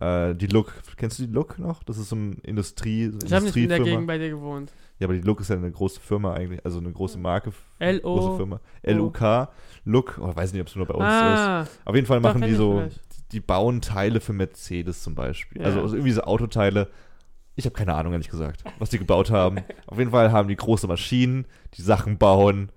[0.00, 1.82] äh, die Look, kennst du die Look noch?
[1.84, 3.80] Das ist so ein Industrie, Ich habe nicht in der.
[3.80, 4.72] Gegend bei dir gewohnt.
[4.98, 7.62] Ja, aber die Look ist ja eine große Firma eigentlich, also eine große Marke, große
[7.78, 8.36] L.O.
[8.36, 8.60] Firma.
[8.84, 9.48] LUK,
[9.84, 11.10] Look, oh, weiß nicht, ob es nur bei uns ist.
[11.10, 13.32] Ah, Auf jeden Fall machen die ich so, vielleicht.
[13.32, 15.62] die bauen Teile für Mercedes zum Beispiel.
[15.62, 15.66] Ja.
[15.66, 16.88] Also, also irgendwie so Autoteile.
[17.56, 19.58] Ich habe keine Ahnung, ehrlich gesagt, was die gebaut haben.
[19.86, 22.70] Auf jeden Fall haben die große Maschinen, die Sachen bauen.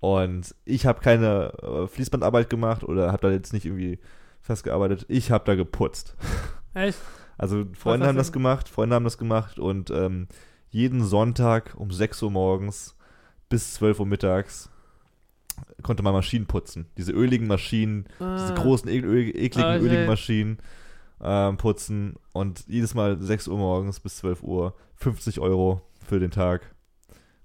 [0.00, 3.98] Und ich habe keine äh, Fließbandarbeit gemacht oder habe da jetzt nicht irgendwie
[4.40, 5.06] festgearbeitet.
[5.08, 6.16] Ich habe da geputzt.
[6.74, 6.98] Echt?
[7.38, 10.28] Also Freunde haben das gemacht, Freunde haben das gemacht und ähm,
[10.70, 12.96] jeden Sonntag um 6 Uhr morgens
[13.48, 14.70] bis 12 Uhr mittags
[15.82, 16.86] konnte man Maschinen putzen.
[16.96, 18.54] Diese öligen Maschinen, diese Ah.
[18.54, 20.06] großen, e ekligen, Ah, öligen.
[20.06, 20.58] Maschinen
[21.22, 26.30] ähm, putzen und jedes Mal 6 Uhr morgens bis 12 Uhr 50 Euro für den
[26.30, 26.74] Tag.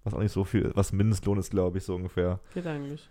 [0.03, 2.39] Was auch nicht so viel, was Mindestlohn ist, glaube ich, so ungefähr.
[2.53, 3.09] Geht eigentlich.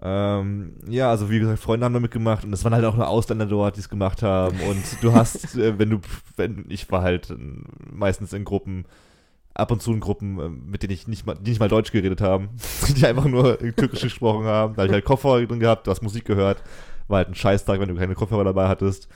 [0.00, 3.08] Ähm, ja, also wie gesagt, Freunde haben da mitgemacht und es waren halt auch nur
[3.08, 4.60] Ausländer dort, die es gemacht haben.
[4.60, 6.00] Und du hast, äh, wenn du,
[6.36, 7.36] wenn ich war halt äh,
[7.92, 8.84] meistens in Gruppen,
[9.54, 11.90] ab und zu in Gruppen, äh, mit denen ich nicht mal, die nicht mal Deutsch
[11.90, 12.50] geredet haben,
[12.96, 14.74] die einfach nur Türkisch gesprochen haben.
[14.76, 16.62] Da hab ich halt Kopfhörer drin gehabt, du hast Musik gehört,
[17.08, 19.08] war halt ein Scheißtag, wenn du keine Kopfhörer dabei hattest.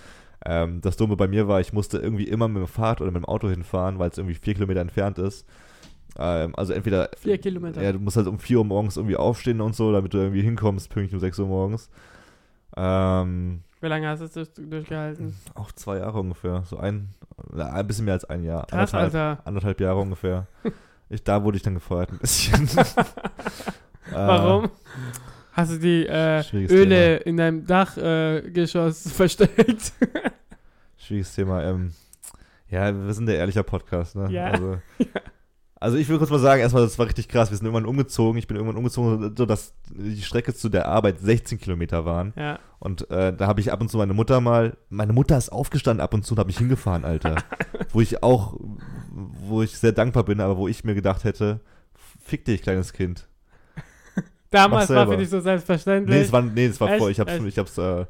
[0.44, 3.22] Ähm, das Dumme bei mir war, ich musste irgendwie immer mit dem Fahrrad oder mit
[3.22, 5.46] dem Auto hinfahren, weil es irgendwie vier Kilometer entfernt ist.
[6.18, 7.80] Ähm, also entweder Vier Kilometer.
[7.82, 10.42] ja, du musst halt um 4 Uhr morgens irgendwie aufstehen und so, damit du irgendwie
[10.42, 11.88] hinkommst, pünktlich um 6 Uhr morgens.
[12.76, 15.34] Ähm, Wie lange hast du es durch, durchgehalten?
[15.54, 16.64] auch zwei Jahre ungefähr.
[16.66, 17.10] So ein,
[17.56, 18.66] ein bisschen mehr als ein Jahr.
[18.66, 19.46] Krass, anderthalb, Alter.
[19.46, 20.46] anderthalb Jahre ungefähr.
[21.08, 22.66] Ich, da wurde ich dann gefeuert ein bisschen.
[24.12, 24.70] Warum?
[25.52, 29.92] Hast du die äh, Öle in deinem Dachgeschoss äh, versteckt?
[30.96, 31.62] Schwieriges Thema.
[31.62, 31.92] Ähm,
[32.70, 34.30] ja, wir sind der ehrlicher Podcast, ne?
[34.30, 34.46] Ja.
[34.46, 34.78] Also,
[35.78, 37.50] also ich will kurz mal sagen, erstmal, das war richtig krass.
[37.50, 38.38] Wir sind irgendwann umgezogen.
[38.38, 42.32] Ich bin irgendwann umgezogen, so dass die Strecke zu der Arbeit 16 Kilometer waren.
[42.36, 42.58] ja.
[42.78, 46.02] Und äh, da habe ich ab und zu meine Mutter mal, meine Mutter ist aufgestanden
[46.02, 47.36] ab und zu und hat mich hingefahren, Alter.
[47.92, 48.56] wo ich auch,
[49.10, 51.60] wo ich sehr dankbar bin, aber wo ich mir gedacht hätte,
[52.20, 53.28] fick dich, kleines Kind.
[54.52, 56.16] Damals war für dich so selbstverständlich.
[56.16, 56.98] Nee, es war, nee, es war Echt?
[56.98, 57.44] voll, ich hab's, Echt?
[57.44, 58.04] ich hab's, äh,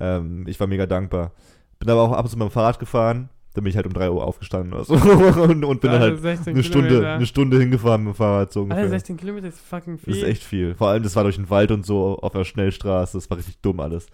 [0.00, 1.32] ähm, ich war mega dankbar.
[1.78, 3.92] Bin aber auch ab und zu mit dem Fahrrad gefahren, dann bin ich halt um
[3.92, 4.94] 3 Uhr aufgestanden oder so
[5.42, 8.52] und, und bin dann Also halt 16 eine Stunde, eine Stunde hingefahren mit dem Fahrrad,
[8.52, 8.88] so Alter, ungefähr.
[8.88, 10.14] 16 Kilometer ist fucking viel.
[10.14, 10.74] Das ist echt viel.
[10.74, 13.18] Vor allem, das war durch den Wald und so auf einer Schnellstraße.
[13.18, 14.06] Das war richtig dumm alles.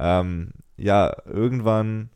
[0.00, 2.10] Ähm, ja, irgendwann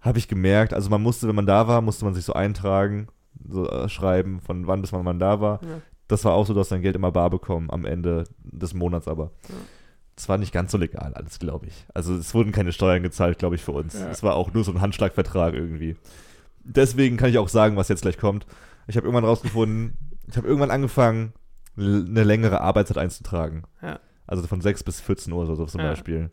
[0.00, 3.08] habe ich gemerkt, also man musste, wenn man da war, musste man sich so eintragen,
[3.48, 5.60] so äh, schreiben, von wann bis wann man da war.
[5.62, 5.80] Ja.
[6.12, 9.30] Das war auch so, dass dein Geld immer bar bekommen, am Ende des Monats aber.
[9.48, 9.54] Ja.
[10.14, 11.86] Das war nicht ganz so legal alles, glaube ich.
[11.94, 13.98] Also es wurden keine Steuern gezahlt, glaube ich, für uns.
[13.98, 14.10] Ja.
[14.10, 15.96] Es war auch nur so ein Handschlagvertrag irgendwie.
[16.64, 18.44] Deswegen kann ich auch sagen, was jetzt gleich kommt.
[18.86, 19.96] Ich habe irgendwann rausgefunden,
[20.28, 21.32] ich habe irgendwann angefangen,
[21.78, 23.62] eine längere Arbeitszeit einzutragen.
[23.80, 23.98] Ja.
[24.26, 25.88] Also von 6 bis 14 Uhr oder so zum Ja.
[25.88, 26.30] Beispiel.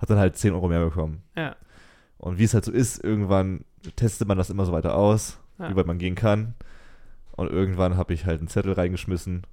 [0.00, 1.22] Hat dann halt 10 Euro mehr bekommen.
[1.36, 1.54] Ja.
[2.18, 3.64] Und wie es halt so ist, irgendwann
[3.94, 6.54] testet man das immer so weiter aus, wie weit man gehen kann.
[7.40, 9.46] Und irgendwann habe ich halt einen Zettel reingeschmissen.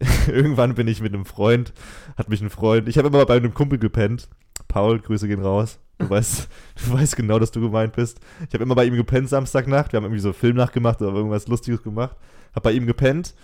[0.28, 1.72] irgendwann bin ich mit einem Freund,
[2.16, 4.28] hat mich ein Freund, ich habe immer bei einem Kumpel gepennt.
[4.68, 5.80] Paul, Grüße gehen raus.
[5.98, 8.20] Du weißt, du weißt genau, dass du gemeint bist.
[8.46, 9.92] Ich habe immer bei ihm gepennt Samstagnacht.
[9.92, 12.16] Wir haben irgendwie so einen Film nachgemacht oder irgendwas Lustiges gemacht.
[12.54, 13.34] Hab bei ihm gepennt.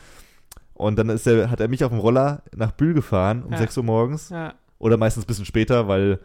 [0.73, 3.59] Und dann ist er, hat er mich auf dem Roller nach Bühl gefahren um Ja.
[3.59, 4.29] 6 Uhr morgens.
[4.29, 4.55] Ja.
[4.79, 6.21] Oder meistens ein bisschen später, weil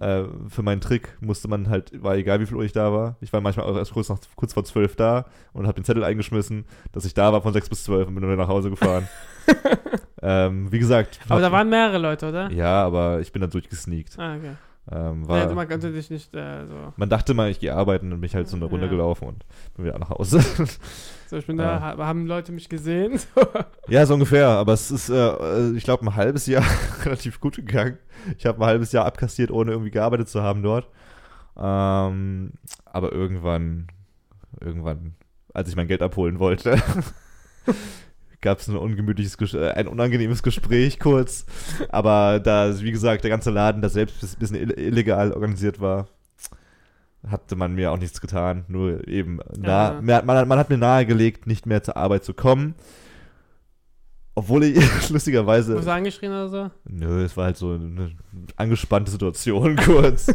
[0.00, 3.16] äh, für meinen Trick musste man halt, war egal wie viel Uhr ich da war.
[3.20, 6.04] Ich war manchmal auch erst kurz, nach, kurz vor 12 da und habe den Zettel
[6.04, 9.08] eingeschmissen, dass ich da war von 6 bis 12 und bin dann nach Hause gefahren.
[10.22, 11.20] ähm, wie gesagt.
[11.28, 12.50] Aber da waren mehrere Leute, oder?
[12.50, 14.18] Ja, aber ich bin dann durchgesneakt.
[14.18, 14.52] Ah, okay.
[14.92, 16.74] Ähm, war, man konnte dich nicht äh, so.
[16.96, 18.90] man dachte mal, ich gehe arbeiten und bin ich halt so eine Runde Ja.
[18.90, 19.44] gelaufen und
[19.76, 20.40] bin wieder nach Hause.
[21.30, 21.78] So, ich bin Ja.
[21.78, 23.20] da, ha- haben Leute mich gesehen?
[23.86, 24.48] ja, so ungefähr.
[24.48, 26.64] Aber es ist, äh, ich glaube, ein halbes Jahr
[27.04, 27.98] relativ gut gegangen.
[28.36, 30.88] Ich habe ein halbes Jahr abkassiert, ohne irgendwie gearbeitet zu haben dort.
[31.56, 33.86] Ähm, aber irgendwann,
[34.60, 35.14] irgendwann,
[35.54, 36.76] als ich mein Geld abholen wollte,
[38.40, 41.44] gab es ein ungemütliches, äh, ein unangenehmes Gespräch kurz.
[41.90, 46.08] Aber da, wie gesagt, der ganze Laden, der selbst ein bisschen ill- illegal organisiert war,
[47.28, 48.64] hatte man mir auch nichts getan.
[48.68, 50.22] Nur eben, nah, Ja.
[50.22, 52.74] man, man hat mir nahegelegt, nicht mehr zur Arbeit zu kommen.
[54.34, 54.76] Obwohl ich
[55.10, 55.72] lustigerweise.
[55.72, 56.70] Wurdest du angeschrien oder so?
[56.88, 58.12] Nö, es war halt so eine
[58.56, 60.32] angespannte Situation kurz.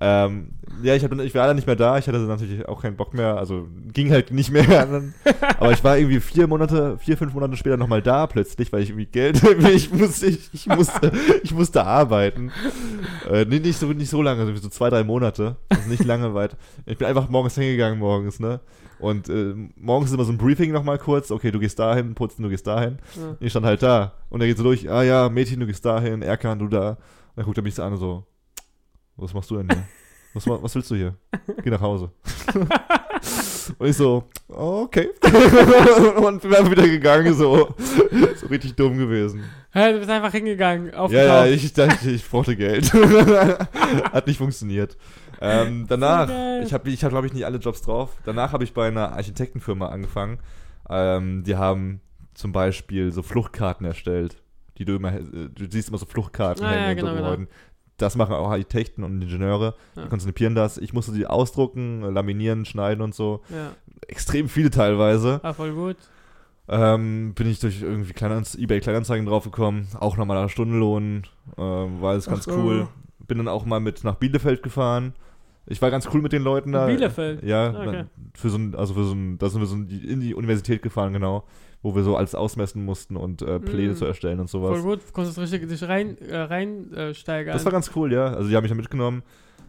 [0.00, 0.50] ähm,
[0.82, 1.98] ja, ich, hab, ich war dann nicht mehr da.
[1.98, 3.36] Ich hatte natürlich auch keinen Bock mehr.
[3.36, 4.88] Also ging halt nicht mehr.
[5.58, 8.90] Aber ich war irgendwie vier Monate, vier, fünf Monate später nochmal da plötzlich, weil ich
[8.90, 11.12] irgendwie Geld, ich musste, ich, ich musste,
[11.42, 12.52] ich musste arbeiten.
[13.30, 15.56] Äh, nee, nicht so, nicht so lange, so zwei, drei Monate.
[15.68, 16.56] Also nicht lange weit.
[16.86, 18.60] Ich bin einfach morgens hingegangen morgens, ne?
[18.98, 21.30] Und äh, morgens ist immer so ein Briefing nochmal kurz.
[21.30, 22.98] Okay, du gehst dahin, putzen, du gehst dahin.
[23.16, 23.36] Ja.
[23.40, 24.14] Ich stand halt da.
[24.28, 26.90] Und er geht so durch, ah ja, Mädchen, du gehst dahin, Erkan, du da.
[26.90, 26.96] Und
[27.36, 28.24] dann guckt er mich so an und so,
[29.16, 29.84] was machst du denn hier?
[30.34, 31.14] Was, was willst du hier?
[31.62, 32.10] Geh nach Hause.
[33.78, 35.08] und ich so, okay.
[36.16, 37.74] und bin einfach wieder gegangen, so.
[38.36, 39.42] So richtig dumm gewesen.
[39.72, 41.26] Hä, du bist einfach hingegangen, Ja, aufgetaucht.
[41.26, 42.92] ja, ich dachte, ich brauchte Geld.
[44.12, 44.96] Hat nicht funktioniert.
[45.40, 48.16] Ähm, danach, So ich habe, ich hab, glaube ich, nicht alle Jobs drauf.
[48.24, 50.38] Danach habe ich bei einer Architektenfirma angefangen.
[50.90, 52.00] Ähm, die haben
[52.34, 54.36] zum Beispiel so Fluchtkarten erstellt.
[54.78, 57.46] Die du immer, äh, du siehst immer so Fluchtkarten Ah, hängen ja, genau, genau.
[57.98, 59.74] Das machen auch Architekten und Ingenieure.
[59.96, 60.04] Ja.
[60.04, 60.78] Die konzipieren das.
[60.78, 63.42] Ich musste die ausdrucken, laminieren, schneiden und so.
[63.50, 63.72] Ja,
[64.06, 65.40] Extrem viele teilweise.
[65.42, 65.96] ah, voll gut.
[66.68, 71.22] Ähm, bin ich durch irgendwie Kleinanz eBay Kleinanzeigen draufgekommen, auch normaler Stundenlohn,
[71.56, 72.88] ähm, war alles ganz Ach cool.
[73.26, 75.14] Bin dann auch mal mit nach Bielefeld gefahren.
[75.66, 76.86] Ich war ganz cool mit den Leuten da.
[76.86, 77.42] Bielefeld?
[77.42, 77.84] Ja, Okay.
[77.84, 80.82] dann für so ein, also für so ein, da sind wir so in die Universität
[80.82, 81.44] gefahren, genau,
[81.82, 83.96] wo wir so alles ausmessen mussten und äh, Pläne Mm.
[83.96, 84.70] zu erstellen und sowas.
[84.70, 87.12] Voll gut, du konntest richtig dich rein, äh, rein äh.
[87.12, 88.32] Das war ganz cool, ja.
[88.34, 89.22] Also die haben mich da mitgenommen.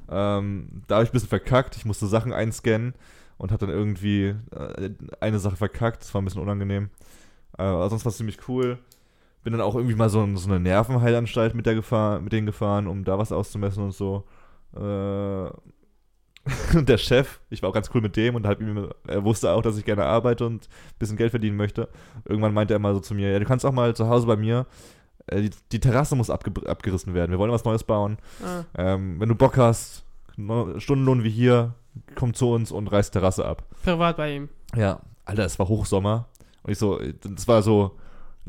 [0.09, 1.75] Ähm, da habe ich ein bisschen verkackt.
[1.75, 2.93] Ich musste Sachen einscannen
[3.37, 6.01] und habe dann irgendwie äh, eine Sache verkackt.
[6.01, 6.89] Das war ein bisschen unangenehm.
[7.57, 8.79] Äh, aber sonst war es ziemlich cool.
[9.43, 12.87] Bin dann auch irgendwie mal so, so eine Nervenheilanstalt mit, der gefahr, mit denen gefahren,
[12.87, 14.25] um da was auszumessen und so.
[14.75, 15.49] Äh,
[16.75, 19.61] und der Chef, ich war auch ganz cool mit dem und ihm, er wusste auch,
[19.61, 21.89] dass ich gerne arbeite und ein bisschen Geld verdienen möchte.
[22.25, 24.35] Irgendwann meinte er mal so zu mir, ja, du kannst auch mal zu Hause bei
[24.35, 24.65] mir,
[25.27, 28.17] äh, die, die Terrasse muss abge abgerissen werden, wir wollen was Neues bauen.
[28.43, 30.05] ah, Ähm, wenn du Bock hast,
[30.37, 31.75] no- Stundenlohn wie hier,
[32.15, 33.63] komm zu uns und reiß Terrasse ab.
[33.83, 34.49] privat bei ihm.
[34.75, 36.27] Ja, Alter, es war Hochsommer.
[36.63, 37.97] Und ich so, das war so,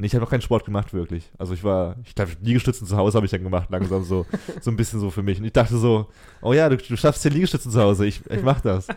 [0.00, 1.30] nee, ich habe noch keinen Sport gemacht, wirklich.
[1.38, 4.26] Also ich war, ich glaube, Liegestützen zu Hause habe ich dann gemacht, langsam so,
[4.60, 5.38] so ein bisschen so für mich.
[5.38, 6.08] Und ich dachte so,
[6.42, 8.88] oh ja, du, du schaffst ja Liegestützen zu Hause, ich, ich mach das.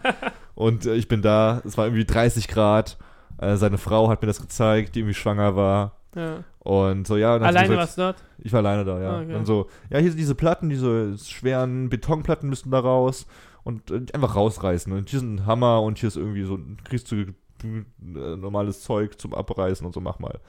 [0.56, 2.98] Und äh, ich bin da, es war irgendwie 30 Grad.
[3.38, 5.98] Äh, seine Frau hat mir das gezeigt, die irgendwie schwanger war.
[6.16, 6.44] Ja.
[6.60, 7.36] Und so, ja.
[7.36, 8.24] und Alleine gesagt- warst du dort?
[8.40, 9.12] ich war alleine da, ja.
[9.18, 9.34] Ah, okay.
[9.34, 13.26] Dann so, ja, hier sind diese Platten, diese schweren Betonplatten müssten da raus
[13.64, 14.94] und äh, einfach rausreißen.
[14.94, 17.16] Und hier ist ein Hammer und hier ist irgendwie so ein kriegst du
[17.64, 20.40] äh, normales Zeug zum Abreißen und so, mach mal.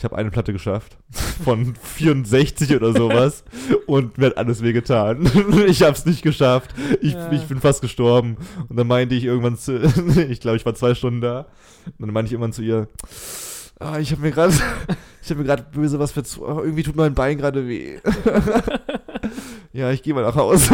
[0.00, 0.96] Ich habe eine Platte geschafft
[1.44, 3.44] von 64 oder sowas
[3.86, 5.30] und mir hat alles wehgetan.
[5.66, 6.70] ich habe es nicht geschafft.
[7.02, 7.30] Ich, Ja.
[7.30, 8.38] ich bin fast gestorben.
[8.70, 9.76] Und dann meinte ich irgendwann zu,
[10.30, 11.40] ich glaube, ich war zwei Stunden da.
[11.98, 12.88] Und dann meinte ich irgendwann zu ihr,
[13.78, 14.54] ah, ich habe mir gerade,
[15.22, 17.98] ich habe mir gerade böse was verzu, oh, irgendwie tut mein Bein gerade weh.
[19.74, 20.72] ja, ich gehe mal nach Hause.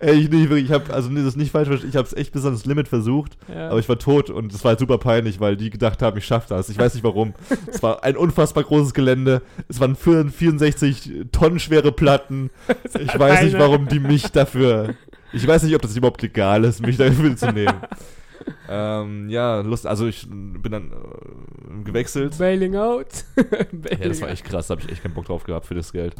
[0.00, 2.12] Ey, ich nicht wirklich, ich habe also nee, das ist nicht falsch, ich habe es
[2.12, 3.70] echt bis ans Limit versucht, Ja.
[3.70, 6.26] aber ich war tot und es war halt super peinlich, weil die gedacht haben, ich
[6.26, 6.68] schaffe das.
[6.68, 7.32] Ich weiß nicht warum.
[7.66, 9.42] es war ein unfassbar großes Gelände.
[9.68, 12.50] Es waren 64 Tonnen schwere Platten.
[12.98, 14.94] Ich weiß nicht, warum die mich dafür.
[15.32, 17.80] Ich weiß nicht, ob das überhaupt legal ist, mich dafür zu nehmen.
[18.68, 22.36] ähm, ja, Lust, also ich bin dann äh, gewechselt.
[22.38, 23.06] Bailing out.
[23.36, 25.74] Bailing Ja, das war echt krass, da habe ich echt keinen Bock drauf gehabt für
[25.74, 26.14] das Geld.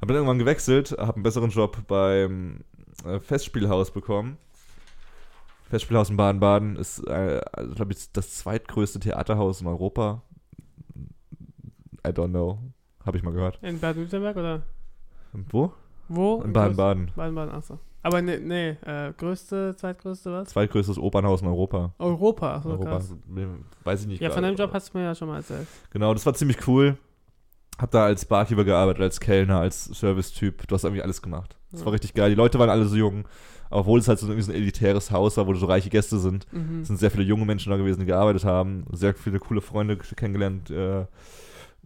[0.00, 2.60] Hab dann irgendwann gewechselt, habe einen besseren Job beim
[3.04, 4.36] äh, Festspielhaus bekommen.
[5.70, 10.22] Festspielhaus in Baden-Baden ist, äh, also, glaube ich, das zweitgrößte Theaterhaus in Europa.
[12.06, 12.58] I don't know.
[13.04, 13.58] Habe ich mal gehört.
[13.62, 14.62] In Baden-Württemberg oder
[15.32, 15.72] Wo?
[16.08, 16.42] wo?
[16.42, 17.10] In Baden-Baden.
[17.16, 17.78] Baden-Baden, achso.
[18.02, 20.50] Aber ne, nee, äh, größte, zweitgrößte was?
[20.50, 21.92] Zweitgrößtes Opernhaus in Europa.
[21.98, 22.90] Europa, achso, Europa.
[22.90, 23.12] krass.
[23.82, 24.20] Weiß ich nicht.
[24.20, 24.46] Ja, von gerade.
[24.54, 25.66] deinem Job hast du mir ja schon mal erzählt.
[25.90, 26.96] Genau, das war ziemlich cool.
[27.78, 30.66] Hab da als Barkeeper gearbeitet, als Kellner, als Service-Typ.
[30.66, 31.56] Du hast irgendwie alles gemacht.
[31.72, 32.30] Das war richtig geil.
[32.30, 33.26] Die Leute waren alle so jung.
[33.68, 36.50] Obwohl es halt so, irgendwie so ein elitäres Haus war, wo so reiche Gäste sind.
[36.52, 36.82] Mhm.
[36.82, 38.84] Es sind sehr viele junge Menschen da gewesen, die gearbeitet haben.
[38.92, 40.70] Sehr viele coole Freunde kennengelernt.
[40.70, 41.06] Äh,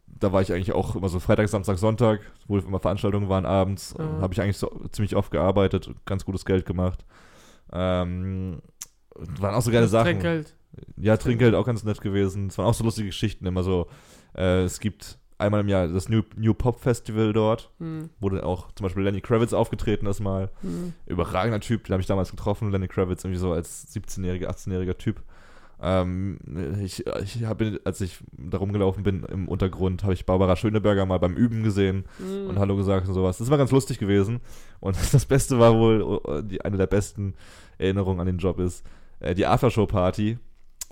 [0.07, 3.94] da war ich eigentlich auch immer so Freitag, Samstag, Sonntag, wo immer Veranstaltungen waren abends.
[3.98, 4.20] Ja.
[4.20, 7.05] Habe ich eigentlich so ziemlich oft gearbeitet ganz gutes Geld gemacht.
[7.72, 8.61] Ähm,
[9.14, 10.07] waren auch so geile Sachen.
[10.07, 10.55] Trinkgeld.
[10.96, 12.48] Ja, Trinkgeld auch ganz nett gewesen.
[12.48, 13.88] Es waren auch so lustige Geschichten, immer so.
[14.37, 18.11] Äh, es gibt einmal im Jahr das New, New Pop Festival dort, Hm.
[18.20, 20.50] wo dann auch zum Beispiel Lenny Kravitz aufgetreten ist mal.
[20.62, 20.92] Hm.
[21.07, 25.22] Überragender Typ, den habe ich damals getroffen, Lenny Kravitz, irgendwie so als 17-jähriger, 18-jähriger Typ.
[25.83, 26.38] Ähm,
[26.85, 31.18] ich, ich habe, als ich da rumgelaufen bin im Untergrund, habe ich Barbara Schöneberger mal
[31.18, 32.48] beim Üben gesehen Hm.
[32.48, 33.38] und Hallo gesagt und sowas.
[33.38, 34.40] Das war ganz lustig gewesen.
[34.81, 37.35] Und das Beste war wohl, äh, die, eine der besten
[37.79, 38.85] Erinnerungen an den Job ist,
[39.20, 40.38] äh, die Aftershow-Party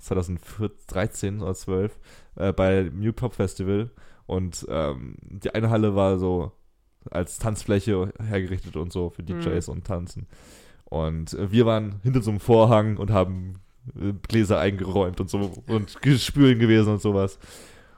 [0.00, 1.98] 2013 oder 12
[2.37, 3.90] äh, bei New Pop Festival.
[4.28, 6.52] Und ähm, die eine Halle war so
[7.10, 10.26] als Tanzfläche hergerichtet und so für DJs und Tanzen.
[10.84, 13.54] Und äh, wir waren hinter so einem Vorhang und haben
[13.98, 17.38] äh, Gläser eingeräumt und so und spülen gewesen und sowas.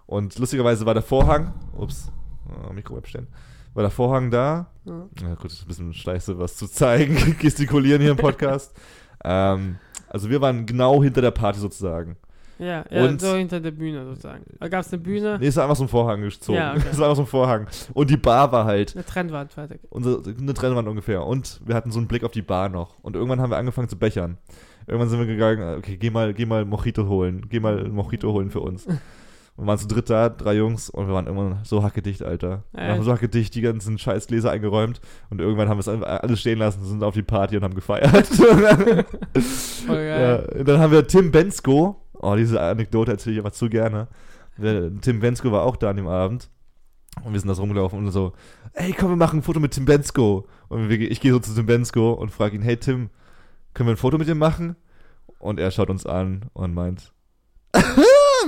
[0.07, 2.13] Und lustigerweise war der Vorhang, ups,
[2.49, 3.27] äh, Mikro abstellen,
[3.75, 4.71] war der Vorhang da.
[4.85, 5.09] Ja.
[5.23, 8.73] Ja, gut, ist ein bisschen scheiße, was zu zeigen, gestikulieren hier im Podcast.
[9.25, 12.17] ähm, also wir waren genau hinter der Party sozusagen.
[12.61, 14.45] Ja, ja Und- so hinter der Bühne sozusagen.
[14.59, 16.59] Da gab es eine Bühne, Nee, war einfach so ein Vorhang gezogen.
[16.59, 16.83] Ja, okay.
[16.99, 17.67] War einfach so ein Vorhang.
[17.95, 19.81] Und die Bar war halt eine Trennwand, fertig.
[19.89, 21.25] unsere, eine Trennwand ungefähr.
[21.25, 22.99] Und wir hatten so einen Blick auf die Bar noch.
[23.03, 24.37] Und irgendwann haben wir angefangen zu bechern.
[24.87, 27.47] Irgendwann sind wir gegangen, okay, geh mal, geh mal Mojito holen.
[27.49, 28.87] Geh mal Mojito holen für uns.
[29.57, 32.63] Und waren zu dritt da, drei Jungs, und wir waren irgendwann so hackedicht, Alter.
[32.73, 35.03] Wir haben so hackedicht die ganzen scheiß Gläser eingeräumt.
[35.29, 38.27] Und irgendwann haben wir es alles stehen lassen, sind auf die Party und haben gefeiert.
[39.87, 41.97] Voll ja, dann haben wir Tim Bensko.
[42.23, 44.09] Oh, diese Anekdote erzähle ich aber zu gerne.
[45.01, 46.51] Tim Bensko war auch da an dem Abend.
[47.25, 48.33] Und wir sind das rumgelaufen und so,
[48.75, 50.47] ey, komm, wir machen ein Foto mit Tim Bensko.
[50.69, 53.11] Und wir, ich gehe so zu Tim Bensko und frage ihn, hey Tim,
[53.75, 54.77] können wir ein Foto mit dir machen?
[55.39, 57.13] Und er schaut uns an und meint,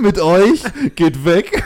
[0.01, 0.63] mit euch?
[0.95, 1.63] Geht weg.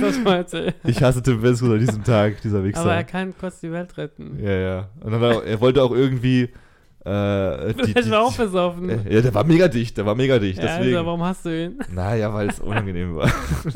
[0.00, 0.74] das erzählen.
[0.84, 2.80] ich hasse Tim Bensko seit diesem Tag, dieser Wichser.
[2.80, 4.38] Aber er kann kurz die Welt retten.
[4.42, 4.88] ja, ja.
[5.00, 6.50] Und dann, er wollte auch irgendwie
[7.06, 8.90] äh, die, Vielleicht die, war auch besoffen.
[8.90, 10.58] äh, ja, der war mega dicht, der war mega dicht.
[10.58, 10.96] ja, deswegen.
[10.96, 11.78] also, warum hast du ihn?
[11.94, 13.30] Naja, weil es unangenehm war.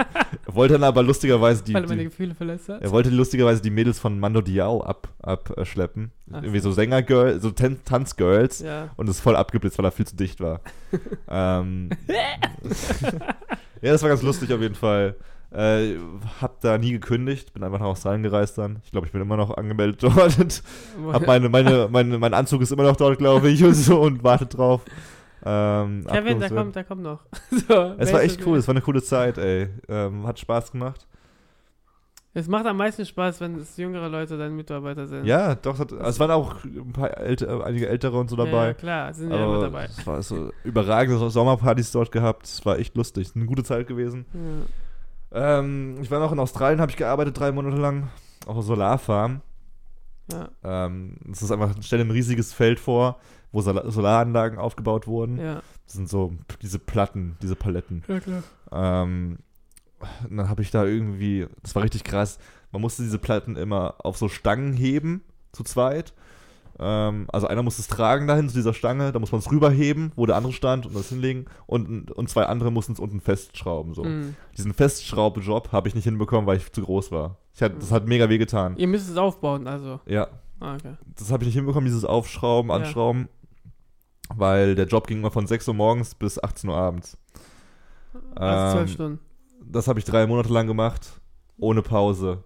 [0.47, 2.83] er wollte dann aber lustigerweise die, Weil er meine die Gefühle verletzt hat?
[2.83, 6.11] er wollte lustigerweise die Mädels von Mando Diao ab, abschleppen.
[6.33, 6.71] Ach Irgendwie so.
[6.71, 8.61] so Sänger-Girl, so Tan Tanzgirls.
[8.61, 8.91] Ja.
[8.97, 10.61] Und ist voll abgeblitzt, weil er viel zu dicht war.
[11.29, 11.91] ähm,
[13.83, 15.15] ja, das war ganz lustig auf jeden Fall.
[15.53, 15.97] Äh,
[16.41, 18.81] hab da nie gekündigt, bin einfach nach Australien gereist dann.
[18.85, 20.63] Ich glaube, ich bin immer noch angemeldet dort.
[21.13, 24.23] hab meine, meine, meine, mein Anzug ist immer noch dort, glaube ich, und so und
[24.23, 24.83] wartet drauf.
[25.45, 27.21] Ähm, Kevin, abgeholt kommt, der kommt noch.
[27.51, 29.69] so, es war echt cool, es war eine coole Zeit, ey.
[29.89, 31.07] Ähm, hat Spaß gemacht.
[32.33, 35.25] Es macht am meisten Spaß, wenn es jüngere Leute deine Mitarbeiter sind.
[35.25, 38.45] Ja, doch, es, hat, es waren auch ein paar älte, einige Ältere und so Ja,
[38.45, 38.67] dabei.
[38.67, 39.87] Ja, klar, sind ja immer dabei.
[39.87, 42.47] es war so überragende Sommerpartys dort gehabt.
[42.47, 43.33] Es war echt lustig.
[43.35, 44.27] Eine gute Zeit gewesen.
[44.33, 44.41] Ja.
[45.33, 48.09] Ähm, ich war noch in Australien, habe ich gearbeitet, drei Monate lang.
[48.47, 49.41] Auf einer Solarfarm.
[50.33, 53.19] Ja, Ähm, das ist einfach, stell dir ein riesiges Feld vor,
[53.53, 55.39] wo Sol Solaranlagen aufgebaut wurden.
[55.39, 55.63] ja.
[55.87, 58.05] Das sind so diese Platten, diese Paletten.
[58.07, 58.43] Ja, klar.
[58.71, 59.39] Ähm,
[60.29, 62.39] und dann habe ich da irgendwie, das war richtig krass,
[62.71, 66.15] man musste diese Platten immer auf so Stangen heben, zu zweit.
[66.83, 70.13] Ähm, also einer muss es tragen dahin zu dieser Stange, da muss man es rüberheben,
[70.17, 73.93] wo der andere stand und das hinlegen und, und zwei andere mussten es unten festschrauben.
[73.93, 74.03] So.
[74.05, 74.35] Mhm.
[74.57, 77.37] Diesen Festschraubjob habe ich nicht hinbekommen, weil ich zu groß war.
[77.55, 78.77] Ich hat, das hat mega weh getan.
[78.79, 80.01] Ihr müsst es aufbauen, also.
[80.07, 80.95] Ja, Ah, okay.
[81.17, 82.77] das habe ich nicht hinbekommen, dieses Aufschrauben, Ja.
[82.77, 83.29] Anschrauben,
[84.35, 87.19] weil der Job ging immer von 6 Uhr morgens bis 18 Uhr abends.
[88.35, 89.19] Also zwölf Ähm, Stunden.
[89.65, 91.21] Das habe ich drei Monate lang gemacht,
[91.59, 92.43] ohne Pause.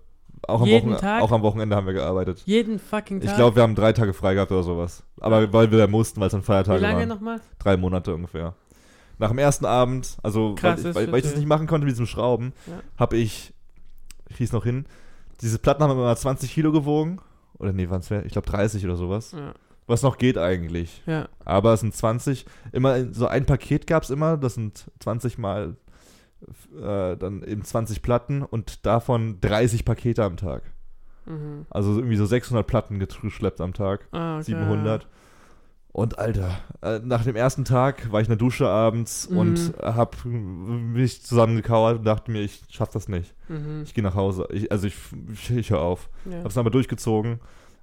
[0.49, 1.23] Auch am, Jeden Wochen Tag?
[1.23, 2.43] auch am Wochenende haben wir gearbeitet.
[2.47, 3.31] Jeden fucking Tag.
[3.31, 5.03] Ich glaube, wir haben drei Tage frei gehabt oder sowas.
[5.21, 7.09] Aber weil wir da mussten, weil es dann Wie Feiertage lange waren.
[7.09, 7.41] nochmal?
[7.59, 8.55] Drei Monate ungefähr.
[9.19, 11.87] Nach dem ersten Abend, also Krass, weil, ich, weil, weil ich das nicht machen konnte
[11.87, 12.81] mit diesem Schrauben, Ja.
[12.99, 13.53] habe ich,
[14.29, 14.87] ich hieß noch hin,
[15.41, 17.21] diese Platten haben immer 20 Kilo gewogen.
[17.59, 19.33] Oder nee, waren es Ich glaube 30 oder sowas.
[19.33, 19.55] Ja.
[19.87, 21.03] Was noch geht eigentlich.
[21.07, 21.29] ja.
[21.45, 25.77] Aber es sind 20, immer so ein Paket gab es immer, das sind 20 mal
[26.81, 30.63] äh, dann eben 20 Platten und davon 30 Pakete am Tag.
[31.27, 31.67] Mhm.
[31.71, 34.45] Also irgendwie so 600 Platten geschleppt am Tag, Ah, okay.
[34.45, 35.07] 700.
[35.93, 36.51] Und Alter,
[36.83, 39.39] äh, nach dem ersten Tag war ich in der Dusche abends Mhm.
[39.39, 43.33] und hab mich zusammengekauert und dachte mir, ich schaff das nicht.
[43.49, 43.83] Mhm.
[43.85, 44.49] Ich gehe nach Hause.
[44.51, 44.97] Ich, also ich,
[45.33, 46.11] ich, ich höre auf.
[46.25, 46.43] Ja.
[46.43, 47.39] Hab's dann aber durchgezogen.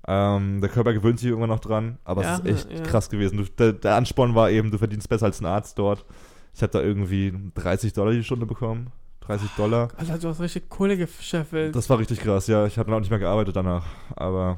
[0.08, 2.84] Ähm, der Körper gewöhnt sich irgendwann noch dran, aber Ja, es ist echt ja.
[2.84, 3.38] krass gewesen.
[3.38, 6.06] Du, der, der Ansporn war eben, du verdienst besser als ein Arzt dort.
[6.54, 8.92] Ich habe da irgendwie 30 Dollar die Stunde bekommen.
[9.22, 9.90] 30 Dollar.
[9.98, 11.76] Alter, du hast richtig Kohle gescheffelt.
[11.76, 12.66] Das war richtig krass, ja.
[12.66, 13.86] Ich habe dann auch nicht mehr gearbeitet danach.
[14.16, 14.58] Aber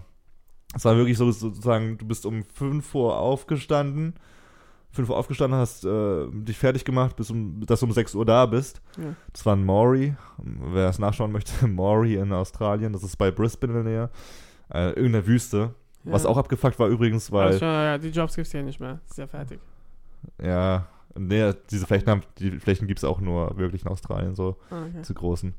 [0.76, 4.14] es war wirklich so, sozusagen, du bist um 5 Uhr aufgestanden.
[4.92, 8.26] 5 Uhr aufgestanden, hast äh, dich fertig gemacht, bis um, dass du um 6 Uhr
[8.26, 8.80] da bist.
[8.98, 9.16] Ja.
[9.32, 10.16] Das war in Maury.
[10.38, 12.94] Wer es nachschauen möchte, Maury in Australien.
[12.94, 14.10] Das ist bei Brisbane in der Nähe.
[14.74, 15.74] Äh, irgendeine Wüste.
[16.04, 16.30] Was Ja.
[16.30, 19.00] auch abgefuckt war übrigens, weil, schon, ja, die Jobs gibt's ja nicht mehr.
[19.10, 19.60] Ist ja fertig.
[20.42, 20.86] ja,
[21.18, 24.84] Nee, diese Flächen, haben, die Flächen gibt es auch nur wirklich in Australien, so Ah,
[24.90, 25.02] okay.
[25.04, 25.54] zu großen.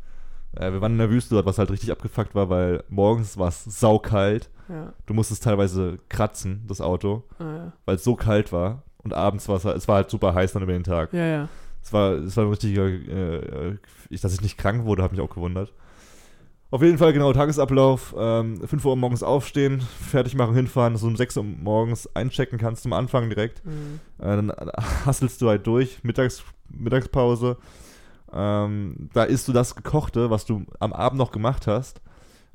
[0.57, 3.49] Äh, wir waren in der Wüste dort, was halt richtig abgefuckt war, weil morgens war
[3.49, 4.51] es saukalt.
[4.69, 4.93] Ja.
[5.07, 7.73] Du musstest teilweise kratzen, das Auto, Ah, ja.
[7.85, 8.83] weil es so kalt war.
[8.99, 11.13] Und abends war es halt, es war halt super heiß dann über den Tag.
[11.13, 11.49] Ja, ja.
[11.83, 13.77] Es war, es war ein richtiger, äh,
[14.09, 15.73] ich, dass ich nicht krank wurde, hat mich auch gewundert.
[16.75, 18.17] Auf jeden Fall genau Tagesablauf.
[18.19, 22.59] Ähm, 5 Uhr morgens aufstehen, fertig machen, hinfahren, dass du um 6 Uhr morgens einchecken
[22.59, 23.65] kannst zum Anfang direkt.
[23.65, 24.01] Mhm.
[24.19, 24.53] Äh, dann
[25.07, 27.59] hasselst du halt durch, Mittags, Mittagspause.
[28.33, 32.01] Ähm, da isst du das Gekochte, was du am Abend noch gemacht hast,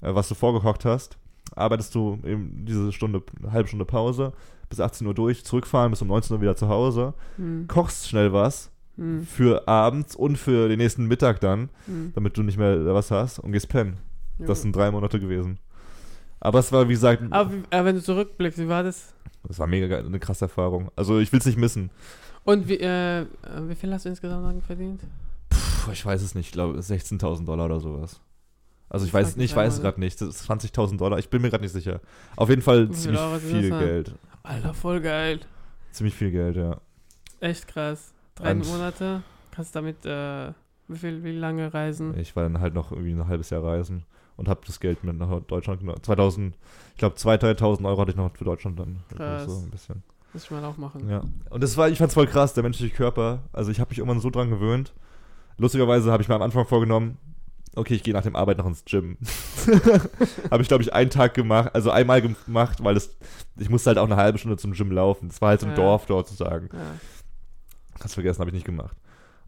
[0.01, 1.17] äh, was du vorgekocht hast.
[1.55, 4.33] Arbeitest du eben diese Stunde, halbe Stunde Pause,
[4.67, 7.13] bis 18 Uhr durch, zurückfahren, bis um 19 Uhr wieder zu Hause.
[7.37, 7.69] Mhm.
[7.69, 9.23] Kochst schnell was Mhm.
[9.23, 12.11] für abends und für den nächsten Mittag dann, Mhm.
[12.15, 13.95] damit du nicht mehr was hast und gehst pennen.
[14.39, 14.45] Ja.
[14.47, 15.59] Das sind drei Monate gewesen.
[16.39, 19.13] Aber es war, wie gesagt, Aber äh, wenn du zurückblickst, wie war das?
[19.47, 20.89] das war mega geil, eine krasse Erfahrung.
[20.95, 21.89] Also ich will es nicht missen.
[22.45, 23.25] Und wie, äh,
[23.67, 25.01] wie viel hast du insgesamt verdient?
[25.49, 28.21] Puh, ich weiß es nicht, ich glaube 16.000 Dollar oder sowas.
[28.89, 30.19] Also ich Das weiß nicht, ich weiß es gerade nicht.
[30.21, 31.99] Das ist 20.000 Dollar, ich bin mir gerade nicht sicher.
[32.35, 33.69] Auf jeden Fall ziemlich viel?
[33.69, 34.15] Geld.
[34.43, 35.41] Alter, voll geil.
[35.91, 36.77] Ziemlich viel Geld, ja.
[37.39, 38.13] Echt krass.
[38.35, 39.21] Drei Und- Monate.
[39.51, 40.53] Kannst damit, äh,
[40.87, 42.17] wie viel, wie lange reisen?
[42.17, 44.05] Ich war dann halt noch irgendwie ein halbes Jahr reisen
[44.39, 46.01] und habe das Geld mit nach Deutschland genommen.
[46.01, 46.55] 2000,
[46.93, 48.99] ich glaube 2.000, 3.000 Euro hatte ich noch für Deutschland dann.
[49.15, 49.45] Krass.
[49.45, 50.01] So ein bisschen.
[50.33, 51.09] Muss ich mal auch machen.
[51.09, 51.23] Ja.
[51.49, 53.39] Und das war, ich fand's voll krass, der menschliche Körper.
[53.51, 54.93] Also ich habe mich irgendwann so dran gewöhnt.
[55.57, 57.17] Lustigerweise habe ich mir am Anfang vorgenommen,
[57.75, 59.17] okay, ich gehe nach dem Arbeit noch ins Gym.
[60.51, 63.17] habe ich, glaube ich, einen Tag gemacht, also einmal gemacht, weil es,
[63.57, 65.27] ich musste halt auch eine halbe Stunde zum Gym laufen.
[65.27, 65.75] Das war halt im Ja.
[65.75, 66.69] Dorf dort sozusagen.
[66.71, 66.79] Ja.
[67.99, 68.95] Kannst vergessen, habe ich nicht gemacht.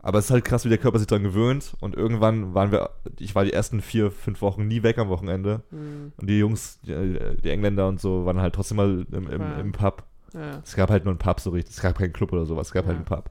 [0.03, 1.75] Aber es ist halt krass, wie der Körper sich dran gewöhnt.
[1.79, 2.89] Und irgendwann waren wir,
[3.19, 5.61] ich war die ersten vier, fünf Wochen nie weg am Wochenende.
[5.71, 6.11] Mhm.
[6.17, 9.59] Und die Jungs, die, die Engländer und so, waren halt trotzdem mal im, im, Ja.
[9.59, 10.03] im Pub.
[10.33, 10.59] ja.
[10.63, 11.75] Es gab halt nur einen Pub so richtig.
[11.75, 12.67] Es gab keinen Club oder sowas.
[12.67, 12.87] Es gab Ja.
[12.89, 13.29] halt einen Pub.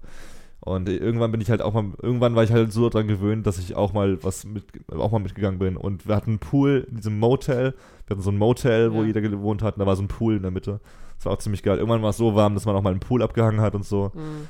[0.62, 3.58] Und irgendwann bin ich halt auch mal, irgendwann war ich halt so dran gewöhnt, dass
[3.58, 5.76] ich auch mal was mit, auch mal mitgegangen bin.
[5.76, 7.74] Und wir hatten einen Pool in diesem Motel.
[8.06, 9.74] Wir hatten so ein Motel, wo jeder gewohnt hat.
[9.76, 10.78] Und da war so ein Pool in der Mitte.
[11.16, 11.78] Das war auch ziemlich geil.
[11.78, 14.12] Irgendwann war es so warm, dass man auch mal einen Pool abgehangen hat und so.
[14.14, 14.46] Mhm.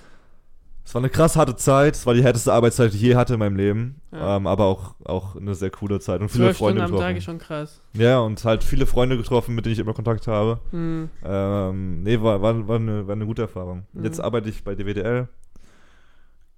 [0.90, 1.94] Es war eine krass harte Zeit.
[1.94, 4.00] Es war die härteste Arbeitszeit, die ich je hatte in meinem Leben.
[4.10, 4.36] Ja.
[4.36, 6.20] Ähm, aber auch, auch eine sehr coole Zeit.
[6.20, 7.38] Und viele Zwölf Freunde Stunden am Tag getroffen.
[7.38, 7.80] schon krass.
[7.92, 10.58] Ja, und halt viele Freunde getroffen, mit denen ich immer Kontakt habe.
[10.72, 11.08] Mhm.
[11.24, 13.84] Ähm, nee, war, war, war, eine, war eine gute Erfahrung.
[13.92, 14.02] Mhm.
[14.02, 15.28] Jetzt arbeite ich bei DWDL.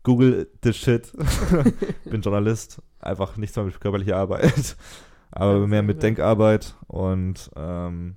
[0.03, 1.13] Google the shit.
[2.07, 2.81] Bin Journalist.
[3.01, 4.79] Einfach nichts mehr mit körperlicher Arbeit.
[5.31, 6.03] Aber mehr mit.
[6.03, 8.17] Denkarbeit und ähm,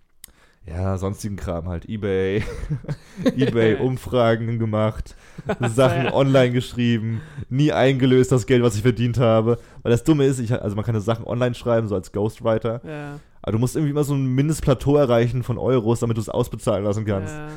[0.68, 1.86] ja, sonstigen Kram halt.
[1.86, 2.44] Ebay.
[3.36, 5.16] Ebay Umfragen gemacht.
[5.60, 7.22] Sachen online geschrieben.
[7.50, 9.60] Nie eingelöst das Geld, was ich verdient habe.
[9.84, 12.82] Weil das Dumme ist, ich, also man kann ja Sachen online schreiben, so als Ghostwriter.
[12.84, 13.20] Ja.
[13.44, 16.84] Aber du musst irgendwie immer so ein Mindestplateau erreichen von Euros, damit du es ausbezahlen
[16.84, 17.34] lassen kannst.
[17.34, 17.48] ja.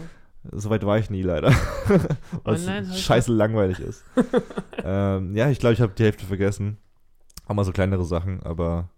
[0.53, 1.53] Soweit war ich nie, leider.
[2.55, 4.05] Ich scheiße langweilig ist.
[4.83, 6.79] ähm, ja, ich glaube, ich habe die Hälfte vergessen.
[7.47, 8.89] Auch mal so kleinere Sachen, aber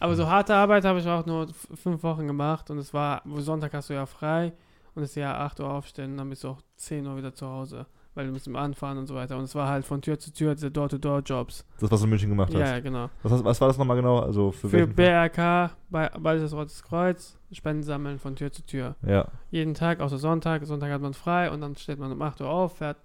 [0.00, 3.74] Aber so harte Arbeit habe ich auch nur fünf Wochen gemacht und es war, Sonntag
[3.74, 4.52] hast du ja frei
[4.94, 7.34] und es ist ja 8 Uhr aufstehen und dann bist du auch 10 Uhr wieder
[7.34, 9.36] zu Hause, weil du musst immer anfahren und so weiter.
[9.36, 11.66] Und es war halt von Tür zu Tür diese Door-to-Door-Jobs.
[11.78, 12.60] das, was du in München gemacht hast.
[12.60, 13.10] ja, genau.
[13.22, 14.20] Was, was war das nochmal genau?
[14.20, 18.96] Also für, Für BRK, bei Ballisches Rotes Kreuz, Spenden sammeln von Tür zu Tür.
[19.06, 20.64] Ja, Jeden Tag, außer Sonntag.
[20.64, 22.96] Sonntag hat man frei und dann steht man um 8 Uhr auf, fährt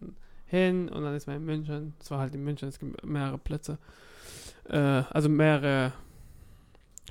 [0.45, 1.93] hin und dann ist man in München.
[1.99, 3.79] Es war halt in München, es gibt mehrere Plätze.
[4.69, 5.91] Äh, also mehrere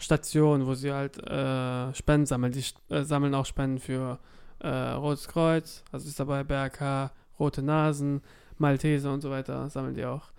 [0.00, 2.52] Stationen, wo sie halt äh, Spenden sammeln.
[2.52, 4.18] Die äh, sammeln auch Spenden für
[4.60, 8.22] äh, Rotes Kreuz, also ist dabei BRK, Rote Nasen,
[8.58, 10.30] Malteser und so weiter, sammeln die auch.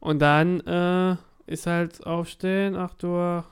[0.00, 1.16] Und dann äh,
[1.46, 3.44] ist halt aufstehen, 8 Uhr.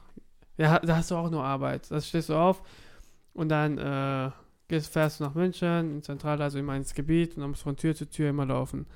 [0.59, 1.90] Ja, da hast du auch nur Arbeit.
[1.90, 2.62] Da stehst du auf
[3.32, 4.30] und dann äh,
[4.68, 7.64] gehst, fährst du nach München, in Zentrale, also immer ins Gebiet und dann musst du
[7.64, 8.86] von Tür zu Tür immer laufen.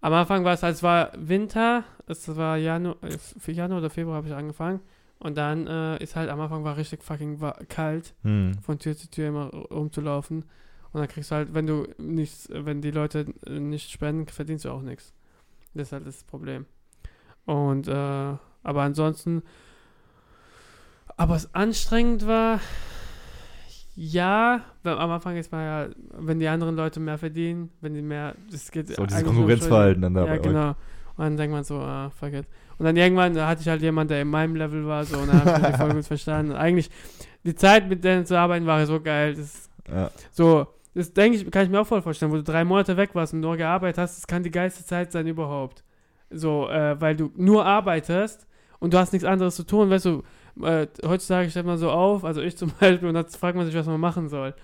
[0.00, 3.90] Am Anfang war es, halt, es war Winter, es war Januar, äh, für Januar oder
[3.90, 4.80] Februar habe ich angefangen.
[5.18, 8.52] Und dann äh, ist halt am Anfang war richtig fucking kalt, hm.
[8.62, 10.44] von Tür zu Tür immer rumzulaufen.
[10.92, 14.64] Und dann kriegst du halt, wenn du nichts, wenn die Leute äh, nicht spenden, verdienst
[14.64, 15.14] du auch nichts.
[15.74, 16.66] Das ist halt das Problem.
[17.44, 19.42] Und, äh, aber ansonsten,
[21.16, 22.60] aber es anstrengend war,
[23.94, 25.88] ja, weil am Anfang ist man ja,
[26.18, 30.14] wenn die anderen Leute mehr verdienen, wenn die mehr, das geht so dieses Konkurrenzverhalten dann
[30.14, 30.42] da ja, euch.
[30.42, 30.70] genau.
[31.16, 32.46] Und dann denkt man so, ah, fuck it.
[32.78, 35.28] Und dann irgendwann da hatte ich halt jemanden, der in meinem Level war, so, und
[35.28, 36.52] dann habe ich die voll gut verstanden.
[36.52, 36.90] Und eigentlich,
[37.44, 39.34] die Zeit mit denen zu arbeiten war so geil.
[39.34, 40.10] Das Ja.
[40.32, 43.10] so, das denke ich, kann ich mir auch voll vorstellen, wo du drei Monate weg
[43.14, 45.84] warst und nur gearbeitet hast, das kann die geilste Zeit sein überhaupt.
[46.30, 48.46] So, äh, weil du nur arbeitest
[48.78, 50.22] und du hast nichts anderes zu tun, weißt du,
[50.62, 53.74] äh, heutzutage stellt man so auf, also ich zum Beispiel, und dann fragt man sich,
[53.74, 54.54] was man machen soll.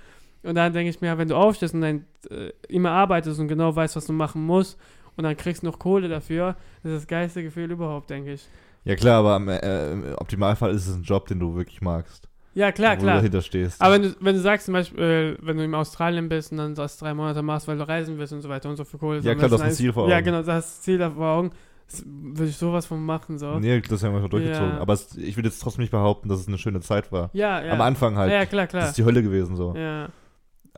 [0.43, 3.75] Und dann denke ich mir, wenn du aufstehst und dann äh, immer arbeitest und genau
[3.77, 4.79] weißt, was du machen musst
[5.17, 8.47] und dann kriegst du noch Kohle dafür, das ist das geilste Gefühl überhaupt, denke ich.
[8.85, 12.29] Ja klar, aber im, äh, im Optimalfall ist es ein Job, den du wirklich magst.
[12.55, 13.15] Ja, klar, wo klar.
[13.15, 13.81] du dahinter stehst.
[13.81, 16.59] Aber wenn du, wenn du sagst zum Beispiel, äh, wenn du in Australien bist und
[16.59, 18.99] dann das drei Monate machst, weil du reisen willst und so weiter und so für
[18.99, 20.25] Kohle Ja, klar, du hast dann ein ist- Ziel vor Ja, Augen.
[20.27, 21.51] genau, das hast das Ziel vor Augen.
[21.91, 23.59] Das Würde ich sowas von machen, so.
[23.59, 24.71] nee, das haben wir schon durchgezogen.
[24.71, 24.81] Ja.
[24.81, 27.31] Aber es, ich will jetzt trotzdem nicht behaupten, dass es eine schöne Zeit war.
[27.35, 27.73] Ja, ja.
[27.73, 28.31] Am Anfang halt.
[28.31, 28.89] Ja, ja, klar, Das klar.
[28.89, 29.75] ist die Hölle gewesen so.
[29.77, 30.09] Ja,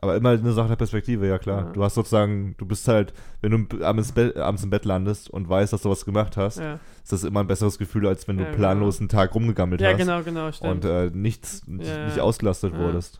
[0.05, 1.65] Aber immer eine Sache der Perspektive, ja klar.
[1.65, 1.71] Ja.
[1.71, 5.49] Du hast sozusagen, du bist halt, wenn du abends, Be- abends im Bett landest und
[5.49, 6.79] weißt, dass du was gemacht hast, ja.
[7.03, 9.89] ist das immer ein besseres Gefühl, als wenn du Ja, planlos einen Tag rumgegammelt ja
[9.89, 10.85] hast genau, genau, und stimmt.
[10.85, 12.05] äh, nichts, Ja.
[12.05, 12.79] nicht ausgelastet Ja.
[12.79, 13.19] wurdest.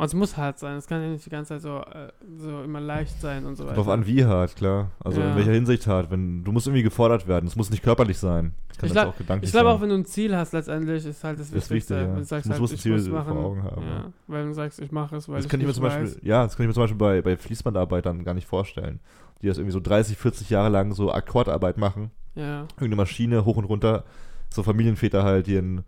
[0.00, 0.76] Und es muss hart sein.
[0.76, 3.64] Es kann ja nicht die ganze Zeit so, äh, so immer leicht sein und so
[3.64, 3.76] weiter.
[3.76, 4.90] Drauf an, wie hart, klar.
[4.98, 5.30] Also Ja.
[5.30, 6.10] in welcher Hinsicht hart.
[6.10, 7.46] Wenn, du musst irgendwie gefordert werden.
[7.46, 8.54] Es muss nicht körperlich sein.
[8.70, 11.04] Es kann Ich glaub- auch gedanklich Ich glaube auch, wenn du ein Ziel hast, letztendlich
[11.04, 11.94] ist halt das Das Wichtigste.
[11.96, 12.12] wichtig, ja.
[12.14, 13.36] Wenn du sagst, Du halt, musst ein ich Ziel muss vor machen.
[13.38, 14.04] Augen haben, Ja.
[14.26, 16.18] Weil du sagst, ich mache es, weil das ich könnte ich mir zum Beispiel, weiß.
[16.22, 19.00] ja, das könnte ich mir zum Beispiel bei, bei Fließbandarbeit gar nicht vorstellen.
[19.42, 22.10] Die das irgendwie so 30, 40 Jahre lang so Akkordarbeit machen.
[22.34, 24.04] Ja, Irgendeine Maschine hoch und runter.
[24.52, 25.84] So Familienväter halt, die ein,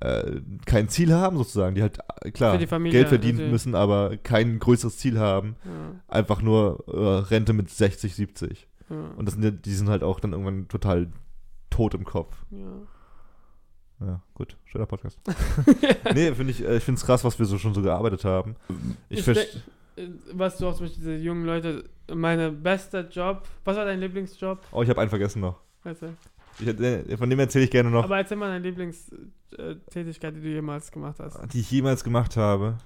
[0.00, 1.74] äh, kein Ziel haben sozusagen.
[1.74, 3.52] Die halt, äh, klar, Familie, Geld verdienen natürlich.
[3.52, 5.56] müssen, aber kein größeres Ziel haben.
[5.64, 5.70] ja,
[6.08, 8.68] Einfach nur äh, Rente mit 60, 70.
[8.90, 8.96] ja.
[9.16, 11.08] Und das sind, die sind halt auch dann irgendwann total
[11.70, 12.34] tot im Kopf.
[12.50, 12.58] ja.
[13.98, 14.58] Ja, gut.
[14.66, 15.18] Schöner Podcast.
[16.14, 18.56] nee, finde ich, äh, ich finde es krass, was wir so schon so gearbeitet haben.
[19.08, 19.62] Ich, Ich verstehe.
[19.96, 24.00] Äh, Was du auch zum Beispiel diese jungen Leute, meine bester Job, was war dein
[24.00, 24.60] Lieblingsjob?
[24.70, 25.60] Oh, ich habe einen vergessen noch.
[25.82, 26.14] Weißt du?
[26.58, 30.48] Ich, äh, von dem erzähle ich gerne noch, Aber erzähl mal deine Lieblingstätigkeit, die du
[30.48, 31.52] jemals gemacht hast.
[31.52, 32.78] die ich jemals gemacht habe.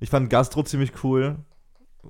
[0.00, 1.36] Ich fand Gastro ziemlich cool.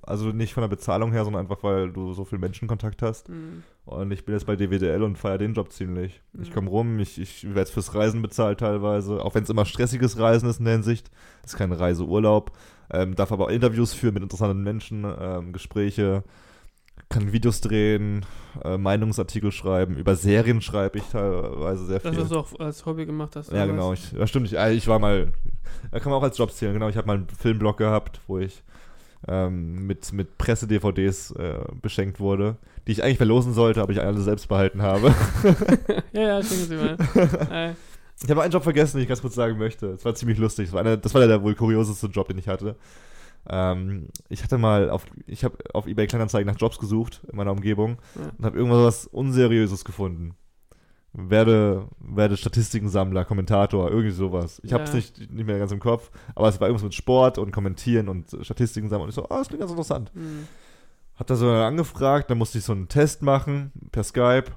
[0.02, 3.26] Also nicht von der Bezahlung her, sondern einfach, weil du so viel Menschenkontakt hast.
[3.28, 3.64] Hm.
[3.84, 6.22] Und ich bin jetzt bei DWDL und feiere den Job ziemlich.
[6.40, 6.54] Ich Mhm.
[6.54, 10.48] komme rum, ich, ich werde fürs Reisen bezahlt teilweise, auch wenn es immer stressiges Reisen
[10.48, 11.10] ist in der Hinsicht.
[11.42, 12.52] Das ist kein Reiseurlaub.
[12.92, 16.22] Ähm, darf aber auch Interviews führen mit interessanten Menschen, ähm, Gespräche,
[17.08, 18.24] kann Videos drehen,
[18.64, 22.22] äh, Meinungsartikel schreiben, über Serien schreibe ich teilweise sehr Das, viel.
[22.22, 23.50] was du auch als Hobby gemacht hast.
[23.50, 23.92] Ja, oder genau.
[23.92, 24.46] Ich, ja, stimmt.
[24.46, 25.32] Ich, äh, ich war mal,
[25.90, 26.72] da kann man auch als Job zählen.
[26.74, 28.62] Genau, ich habe mal einen Filmblog gehabt, wo ich
[29.28, 34.20] ähm, mit, mit Presse-DVDs äh, beschenkt wurde, die ich eigentlich verlosen sollte, aber ich alle
[34.20, 35.14] selbst behalten habe.
[36.12, 36.96] ja, ja, schicken Sie mal.
[37.50, 37.72] äh,
[38.22, 39.86] Ich habe einen Job vergessen, den ich ganz kurz sagen möchte.
[39.92, 40.66] Es war ziemlich lustig.
[40.66, 42.76] Das war, eine, das war der wohl kurioseste Job, den ich hatte.
[43.48, 47.52] Ähm, ich hatte mal auf, ich habe auf eBay Kleinanzeigen nach Jobs gesucht in meiner
[47.52, 48.30] Umgebung Ja.
[48.38, 50.34] und habe irgendwas Unseriöses gefunden.
[51.12, 54.60] Werde, werde Statistikensammler, Kommentator, irgendwie sowas.
[54.62, 54.96] Ich habe es Ja.
[54.96, 58.28] nicht, nicht mehr ganz im Kopf, aber es war irgendwas mit Sport und Kommentieren und
[58.42, 59.04] Statistiken sammeln.
[59.04, 60.12] Und ich so, oh, das klingt ganz interessant.
[60.14, 60.46] hm.
[61.16, 64.52] Hat da so angefragt, dann musste ich so einen Test machen per Skype.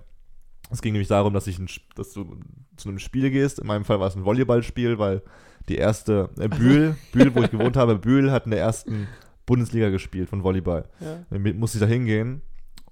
[0.69, 2.37] Es ging nämlich darum, dass ich ein, dass du
[2.77, 3.59] zu einem Spiel gehst.
[3.59, 5.23] In meinem Fall war es ein Volleyballspiel, weil
[5.69, 9.07] die erste äh, Bühl, Bühl, wo ich gewohnt habe, Bühl hat in der ersten
[9.45, 10.85] Bundesliga gespielt von Volleyball.
[10.99, 11.19] ja.
[11.29, 12.41] Dann musste ich da hingehen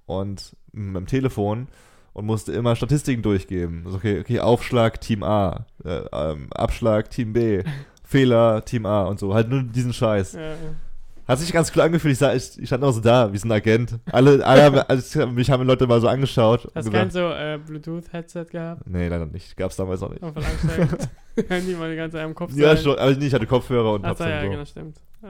[0.06, 1.68] und mit dem Telefon
[2.12, 3.82] und musste immer Statistiken durchgeben.
[3.84, 7.62] Also okay, okay, Aufschlag Team A, äh, ähm, Abschlag Team B,
[8.04, 9.34] Fehler Team A und so.
[9.34, 10.34] Halt nur diesen Scheiß.
[10.34, 10.56] Ja, ja.
[11.26, 12.12] Hat sich ganz cool angefühlt.
[12.12, 13.98] Ich, sah, ich, ich stand auch so da, wie so ein Agent.
[14.10, 16.68] Alle, alle haben, also, mich haben Leute mal so angeschaut.
[16.74, 18.82] Hast du kein so äh, Bluetooth-Headset gehabt?
[18.86, 19.56] nee, leider nicht.
[19.56, 20.22] Gab's damals auch nicht.
[20.22, 21.08] Ansteigend.
[21.48, 22.98] Handy mal die ganze Zeit am Kopf Ja, schon.
[22.98, 24.50] Aber nicht, ich hatte Kopfhörer und hab's Achso, dann ja, so.
[24.50, 24.96] genau, stimmt.
[25.22, 25.28] Ja.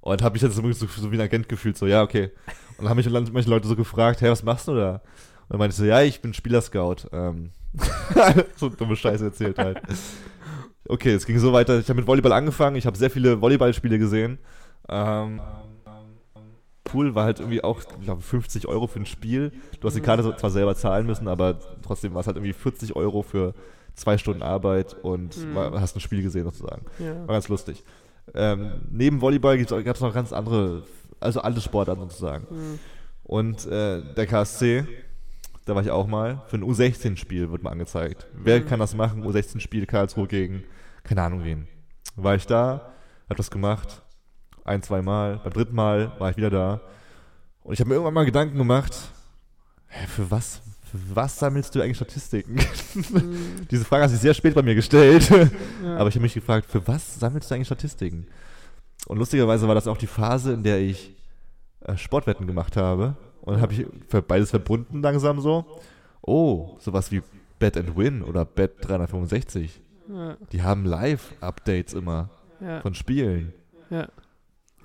[0.00, 1.76] Und hab mich jetzt so, so, so wie ein Agent gefühlt.
[1.76, 2.30] So, ja, okay.
[2.78, 4.92] Und dann haben mich dann manche Leute so gefragt, hey, was machst du da?
[4.94, 5.00] Und
[5.50, 7.08] dann meinte ich so, ja, ich bin Spielerscout.
[7.12, 7.50] Ähm,
[8.56, 9.82] so dumme Scheiße erzählt halt.
[10.88, 11.78] Okay, es ging so weiter.
[11.78, 12.76] Ich habe mit Volleyball angefangen.
[12.76, 14.38] Ich habe sehr viele Volleyballspiele gesehen.
[14.88, 15.40] Ähm,
[16.84, 19.52] Pool war halt irgendwie auch, ich glaube, 50 Euro für ein Spiel.
[19.80, 22.94] Du hast die Karte zwar selber zahlen müssen, aber trotzdem war es halt irgendwie 40
[22.94, 23.54] Euro für
[23.94, 25.54] zwei Stunden Arbeit und Mhm.
[25.54, 26.84] war, hast ein Spiel gesehen sozusagen.
[26.98, 27.26] War Ja.
[27.26, 27.82] ganz lustig.
[28.34, 30.84] Ähm, neben Volleyball gab es noch ganz andere,
[31.18, 32.46] also alle Sportarten sozusagen.
[32.48, 32.78] Hm.
[33.24, 34.86] Und äh, der KSC,
[35.64, 38.26] da war ich auch mal, für ein U16-Spiel wird mal angezeigt.
[38.34, 38.66] Wer Mhm.
[38.66, 39.24] kann das machen?
[39.24, 40.62] U16-Spiel Karlsruhe gegen,
[41.02, 41.66] keine Ahnung wen.
[42.14, 42.92] War ich da,
[43.28, 44.02] hab das gemacht,
[44.66, 45.40] ein, zwei Mal.
[45.42, 46.80] Beim dritten Mal war ich wieder da.
[47.62, 48.92] Und ich habe mir irgendwann mal Gedanken gemacht,
[49.88, 50.60] hä, für was,
[50.90, 52.58] für was sammelst du eigentlich Statistiken?
[52.58, 53.66] Hm.
[53.70, 55.28] Diese Frage hat sich sehr spät bei mir gestellt.
[55.84, 55.98] Ja.
[55.98, 58.26] Aber ich habe mich gefragt, für was sammelst du eigentlich Statistiken?
[59.06, 61.14] Und lustigerweise war das auch die Phase, in der ich
[61.84, 63.14] äh, Sportwetten gemacht habe.
[63.42, 65.64] Und dann habe ich für beides verbunden langsam so.
[66.22, 67.22] Oh, sowas wie
[67.60, 69.80] Bet and Win oder Bet 365.
[70.08, 70.36] ja.
[70.50, 72.80] Die haben Live-Updates immer Ja.
[72.80, 73.52] von Spielen.
[73.90, 74.08] Ja.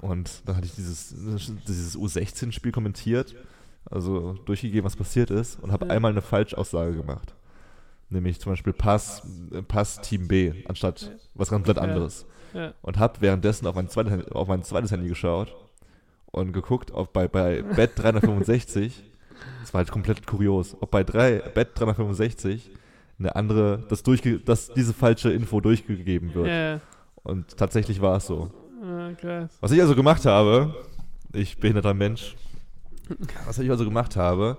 [0.02, 1.14] Und dann hatte ich dieses,
[1.68, 3.36] dieses U16-Spiel kommentiert,
[3.89, 5.91] also durchgegeben, was passiert ist, und habe Ja.
[5.93, 7.34] einmal eine Falschaussage gemacht.
[8.14, 9.22] nämlich zum Beispiel Pass,
[9.70, 11.84] Pass Team B, anstatt was komplett Ja.
[11.84, 12.26] anderes.
[12.54, 12.74] Ja.
[12.82, 15.56] Und habe währenddessen auf mein, zweites, Handy- auf mein zweites Handy geschaut
[16.26, 19.02] und geguckt, ob bei, bei Bet 365,
[19.62, 22.72] das war halt komplett kurios, ob bei drei, Bet 365
[23.18, 26.47] eine andere, dass, durchge dass diese falsche Info durchgegeben wird.
[26.47, 26.82] Ja.
[27.24, 28.52] Und tatsächlich war es so.
[29.20, 29.49] Krass.
[29.62, 30.74] Was ich also gemacht habe,
[31.34, 32.36] ich behinderter Mensch,
[33.45, 34.57] was ich also gemacht habe,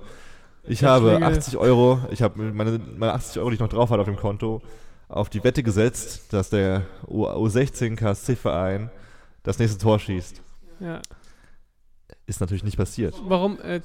[0.65, 1.25] ich habe Schlingel.
[1.39, 4.17] 80 Euro, ich habe meine, meine 80 Euro, die ich noch drauf hatte auf dem
[4.17, 4.63] Konto,
[5.09, 8.91] auf die Wette gesetzt, dass der U- U16 KSC-Verein
[9.43, 10.41] das nächste Tor schießt.
[10.81, 11.01] Ja.
[12.27, 13.15] Ist natürlich nicht passiert.
[13.27, 13.59] Warum?
[13.61, 13.81] Äh,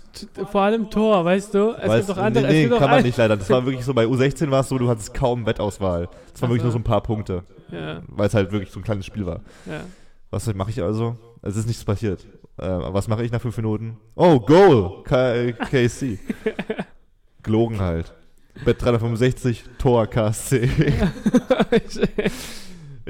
[0.51, 1.71] vor allem Tor, weißt du?
[1.71, 2.47] Es Weißt- gibt doch andere.
[2.47, 3.35] nee, nee kann man nicht leider.
[3.35, 6.07] Das war wirklich so, bei U16 war es so, du hattest kaum Wettauswahl.
[6.31, 8.79] Das waren Ach wirklich nur so ein paar Punkte, Ja, weil es halt wirklich so
[8.79, 9.41] ein kleines Spiel war.
[9.65, 9.81] ja.
[10.29, 11.17] Was mache ich also?
[11.41, 12.27] Es ist nichts passiert.
[12.59, 13.97] Ähm, was mache ich nach fünf Minuten?
[14.15, 15.03] Oh, Goal!
[15.03, 16.19] K KC.
[17.43, 18.13] Gelogen halt.
[18.65, 20.69] Bet 365, Tor KSC.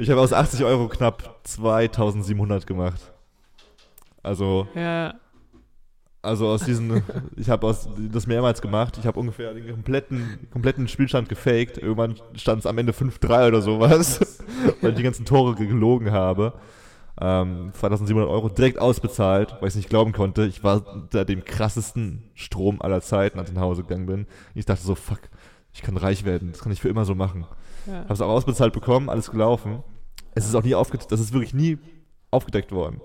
[0.00, 3.12] Ich habe aus 80 Euro knapp 2700 gemacht.
[4.22, 5.14] Also, ja,
[6.22, 7.02] also aus diesen,
[7.36, 7.74] ich habe
[8.12, 8.96] das mehrmals gemacht.
[8.98, 11.78] Ich habe ungefähr den kompletten, kompletten Spielstand gefaked.
[11.78, 14.20] Irgendwann stand es am Ende 5-3 oder sowas,
[14.80, 16.52] weil ich die ganzen Tore gelogen habe.
[17.20, 20.44] Ähm, 2700 Euro direkt ausbezahlt, weil ich es nicht glauben konnte.
[20.46, 24.26] Ich war unter dem krassesten Strom aller Zeiten, als ich nach Hause gegangen bin.
[24.54, 25.20] Ich dachte so, fuck,
[25.72, 26.52] ich kann reich werden.
[26.52, 27.46] Das kann ich für immer so machen.
[27.86, 28.04] ja.
[28.04, 29.82] Habe es auch ausbezahlt bekommen, alles gelaufen.
[30.34, 31.78] Es ist auch nie aufgedeckt, das ist wirklich nie
[32.30, 33.00] aufgedeckt worden.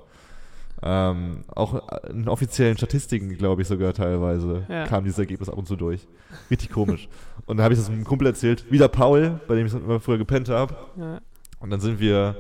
[0.86, 4.86] Ähm, auch in offiziellen Statistiken, glaube ich sogar teilweise, Ja.
[4.86, 6.06] kam dieses Ergebnis ab und zu durch.
[6.52, 7.08] Richtig komisch.
[7.46, 10.18] Und dann habe ich das einem Kumpel erzählt, wieder Paul, bei dem ich immer früher
[10.18, 10.76] gepennt habe.
[10.98, 11.22] ja.
[11.62, 12.36] Und dann sind wir,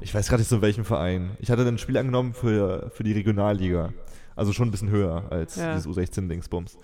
[0.00, 1.30] ich weiß gerade nicht so in welchem Verein.
[1.40, 3.92] Ich hatte ein Spiel angenommen für, für die Regionalliga.
[4.34, 5.74] Also schon ein bisschen höher als Ja.
[5.74, 6.76] dieses U16-Dingsbums.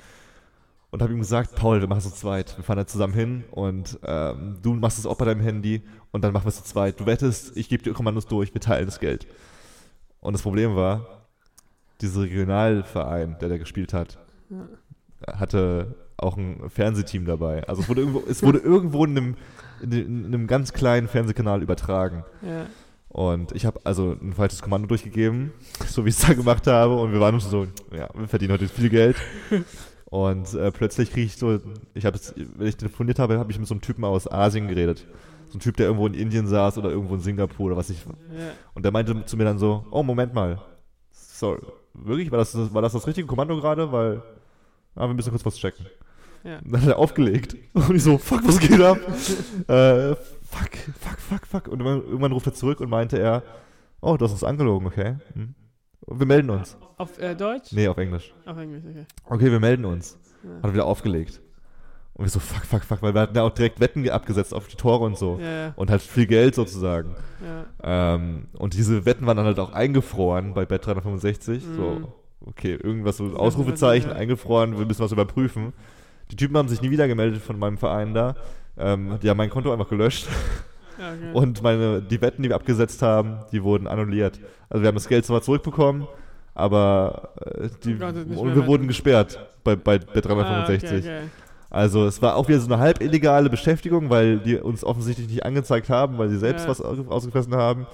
[0.91, 2.57] Und habe ihm gesagt, Paul, wir machen es zu zweit.
[2.57, 6.23] Wir fahren da zusammen hin und ähm, du machst es auch bei deinem Handy und
[6.23, 7.01] dann machen wir es zu zweit.
[7.01, 9.27] Du wettest, ich gebe dir Kommandos durch, wir teilen das Geld.
[10.21, 11.07] Und das Problem war,
[12.03, 14.19] dieser Regionalverein, der da gespielt hat,
[15.27, 17.67] hatte auch ein Fernsehteam dabei.
[17.69, 19.37] Also es wurde irgendwo, es wurde irgendwo in einem,
[19.83, 22.25] in, in einem ganz kleinen Fernsehkanal übertragen.
[22.43, 22.67] ja.
[23.13, 25.53] Und ich habe also ein falsches Kommando durchgegeben,
[25.87, 26.97] so wie ich es da gemacht habe.
[26.97, 29.17] Und wir waren uns so, ja, wir verdienen heute viel Geld.
[30.07, 31.61] Und äh, plötzlich kriege ich so,
[31.93, 32.19] ich habe,
[32.57, 35.07] wenn ich telefoniert habe, habe ich mit so einem Typen aus Asien geredet.
[35.49, 37.99] So ein Typ, der irgendwo in Indien saß oder irgendwo in Singapur oder was ich.
[37.99, 38.53] ja.
[38.73, 40.63] Und der meinte zu mir dann so, oh, Moment mal.
[41.11, 41.61] Sorry,
[41.93, 42.31] wirklich?
[42.31, 43.93] War das, war das das richtige Kommando gerade?
[43.93, 44.23] Weil,
[44.95, 45.85] ah, wir müssen kurz was checken.
[46.45, 46.59] Ja.
[46.59, 47.57] Und dann hat er aufgelegt.
[47.75, 48.99] Und ich so, fuck, was geht ab?
[49.69, 50.15] äh,
[50.53, 51.69] fuck, fuck, fuck, fuck.
[51.69, 53.43] Und irgendwann, ruft er zurück und meinte er,
[54.01, 55.17] oh, du hast uns angelogen, okay.
[55.35, 55.55] Hm.
[56.07, 56.77] Wir melden uns.
[56.97, 57.73] Auf äh, Deutsch?
[57.73, 58.35] Nee, auf Englisch.
[58.45, 59.07] Auf Englisch, okay.
[59.27, 60.19] Okay, wir melden uns.
[60.43, 60.57] Ja.
[60.57, 61.41] Hat er wieder aufgelegt.
[62.15, 64.69] Und wir so, fuck, fuck, fuck, weil wir hatten ja auch direkt Wetten abgesetzt auf
[64.69, 65.39] die Tore und so.
[65.41, 67.15] Ja, Und halt viel Geld sozusagen.
[67.43, 68.15] ja.
[68.15, 71.65] Ähm, und diese Wetten waren dann halt auch eingefroren bei Bet 365.
[71.65, 71.77] Mhm.
[71.77, 72.13] So,
[72.45, 75.73] okay, irgendwas so Ausrufezeichen, eingefroren, wir müssen was überprüfen.
[76.31, 78.35] Die Typen haben sich nie wieder gemeldet von meinem Verein da.
[78.79, 80.27] Ähm, die haben mein Konto einfach gelöscht.
[80.99, 81.31] ja okay.
[81.33, 84.41] Und meine, die Wetten, die wir abgesetzt haben, die wurden annulliert.
[84.71, 86.07] Also wir haben das Geld zwar zurückbekommen,
[86.55, 90.89] aber äh, die, und wir wurden gesperrt bei, bei Ah, 365.
[90.91, 91.21] okay, okay.
[91.71, 95.45] Also es war auch wieder so eine halb illegale Beschäftigung, weil die uns offensichtlich nicht
[95.47, 96.71] angezeigt haben, weil sie selbst Ja.
[96.71, 97.87] was aus- ausgefressen haben.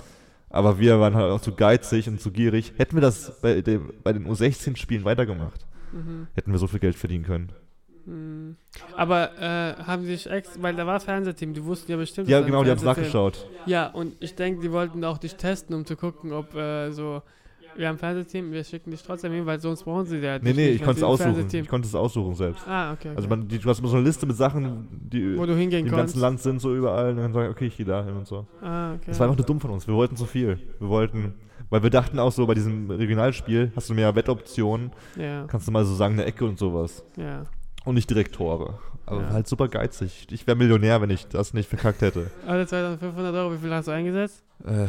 [0.50, 2.72] Aber wir waren halt auch zu geizig und zu gierig.
[2.76, 6.26] Hätten wir das bei, dem, bei den U16-Spielen weitergemacht, Mhm.
[6.34, 7.50] hätten wir so viel Geld verdienen können.
[8.08, 8.56] Mhm.
[8.96, 12.28] Aber äh, haben sie sich extra, weil da war Fernsehteam, die wussten ja bestimmt.
[12.28, 13.46] Ja, genau, die haben es nachgeschaut.
[13.66, 17.22] Ja, und ich denke, die wollten auch dich testen, um zu gucken, ob äh, so,
[17.76, 20.52] wir haben ein Fernsehteam, wir schicken dich trotzdem hin, weil sonst brauchen sie ja Nee,
[20.52, 21.46] nee, ich konnte es aussuchen.
[21.52, 22.66] Ich konnte es aussuchen selbst.
[22.66, 23.08] Ah, okay.
[23.08, 23.16] okay.
[23.16, 25.60] Also man, die, du hast immer so eine Liste mit Sachen, die, Wo du die
[25.60, 26.14] hingehen im konntest.
[26.14, 27.10] ganzen Land sind, so überall.
[27.10, 28.46] Und dann sagen, okay, ich gehe da hin und so.
[28.62, 29.02] Ah, okay.
[29.08, 29.86] Das war einfach nur dumm von uns.
[29.86, 30.58] Wir wollten zu viel.
[30.80, 31.34] Wir wollten,
[31.70, 34.90] weil wir dachten auch so, bei diesem Regionalspiel hast du mehr Wettoptionen.
[35.16, 37.04] Ja, Kannst du mal so sagen, eine Ecke und sowas.
[37.16, 37.44] ja.
[37.88, 38.74] Und nicht direkt Tore.
[39.06, 39.30] Aber Ja.
[39.30, 40.26] halt super geizig.
[40.30, 42.30] Ich wäre Millionär, wenn ich das nicht verkackt hätte.
[42.46, 44.44] Alle 2500 Euro, wie viel hast du eingesetzt?
[44.66, 44.88] äh,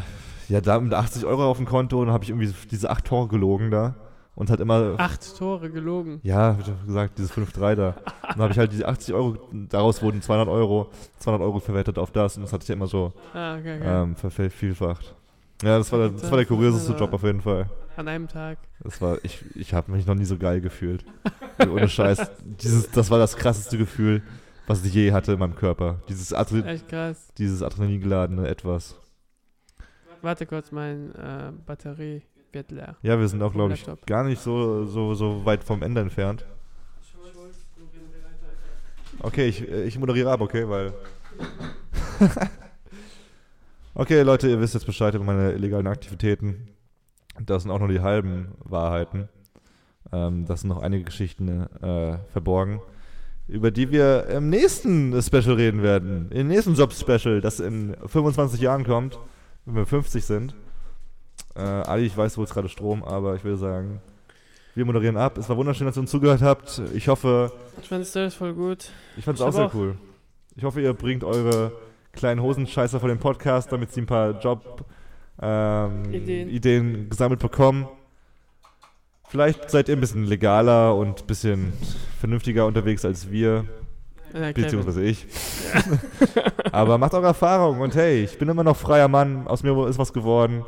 [0.51, 3.05] ja, da mit 80 Euro auf dem Konto und dann habe ich irgendwie diese acht
[3.05, 3.95] Tore gelogen da.
[4.35, 4.95] Und halt immer.
[4.97, 6.19] Acht Tore gelogen.
[6.23, 7.95] Ja, wie gesagt, dieses 5-3 da.
[8.27, 9.37] Dann habe ich halt diese 80 Euro,
[9.69, 10.89] daraus wurden 200 Euro,
[11.19, 14.03] 200 Euro verwertet auf das und das hatte ich ja immer so Ah, okay, okay.
[14.03, 15.15] ähm, vervielfacht.
[15.61, 17.69] Ja, das war, der, das war der kurioseste Job auf jeden Fall.
[17.97, 18.59] An einem Tag.
[18.81, 21.03] Das war, ich, ich habe mich noch nie so geil gefühlt.
[21.59, 22.31] Ohne Scheiß.
[22.43, 24.21] Dieses, das war das krasseste Gefühl,
[24.67, 26.01] was ich je hatte in meinem Körper.
[26.07, 27.27] Dieses, Adre Echt krass.
[27.37, 28.95] dieses adrenalingeladene Etwas.
[30.21, 32.21] Warte kurz, mein äh, Batterie
[32.53, 32.95] wird leer.
[33.01, 34.07] Ja, wir sind auch, glaube ich, Laptop.
[34.07, 36.45] gar nicht so, so, so weit vom Ende entfernt.
[39.21, 40.93] Okay, ich, ich moderiere ab, okay, weil.
[43.99, 46.69] okay, Leute, ihr wisst jetzt Bescheid über meine illegalen Aktivitäten.
[47.45, 49.27] Das sind auch nur die halben Wahrheiten.
[50.13, 52.81] Ähm, das sind noch einige Geschichten äh, verborgen,
[53.47, 56.31] über die wir im nächsten Special reden werden.
[56.31, 59.19] Im nächsten Job-Special, das in 25 Jahren kommt,
[59.65, 60.55] wenn wir 50 sind.
[61.55, 64.01] Äh, Ali, ich weiß, wo ist gerade Strom, aber ich würde sagen,
[64.75, 65.37] wir moderieren ab.
[65.37, 66.81] Es war wunderschön, dass ihr uns zugehört habt.
[66.93, 67.51] Ich hoffe.
[67.81, 68.91] Ich fand es voll gut.
[69.17, 69.73] Ich fand es auch sehr auch.
[69.73, 69.97] cool.
[70.55, 71.73] Ich hoffe, ihr bringt eure
[72.13, 74.85] kleinen Hosenscheißer vor dem Podcast, damit sie ein paar Job
[75.41, 77.09] ähm, Ideen.
[77.09, 77.87] Gesammelt bekommen.
[79.27, 81.73] Vielleicht seid ihr ein bisschen legaler und ein bisschen
[82.19, 83.65] vernünftiger unterwegs als wir.
[84.33, 85.25] Ja, beziehungsweise ich.
[85.73, 86.43] Ja.
[86.71, 89.97] Aber macht eure Erfahrung und hey, ich bin immer noch freier Mann, aus mir ist
[89.97, 90.65] was geworden.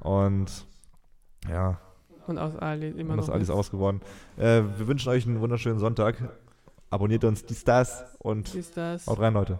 [0.00, 0.66] Und
[1.48, 1.78] ja.
[2.26, 4.00] Und aus Ali immer und aus Ali ist aus geworden.
[4.36, 6.16] Äh, wir wünschen euch einen wunderschönen Sonntag.
[6.90, 9.06] Abonniert uns, die Stars und die Stars.
[9.06, 9.58] haut rein, Leute.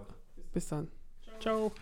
[0.53, 0.89] Bis dann.
[1.41, 1.72] Ciao.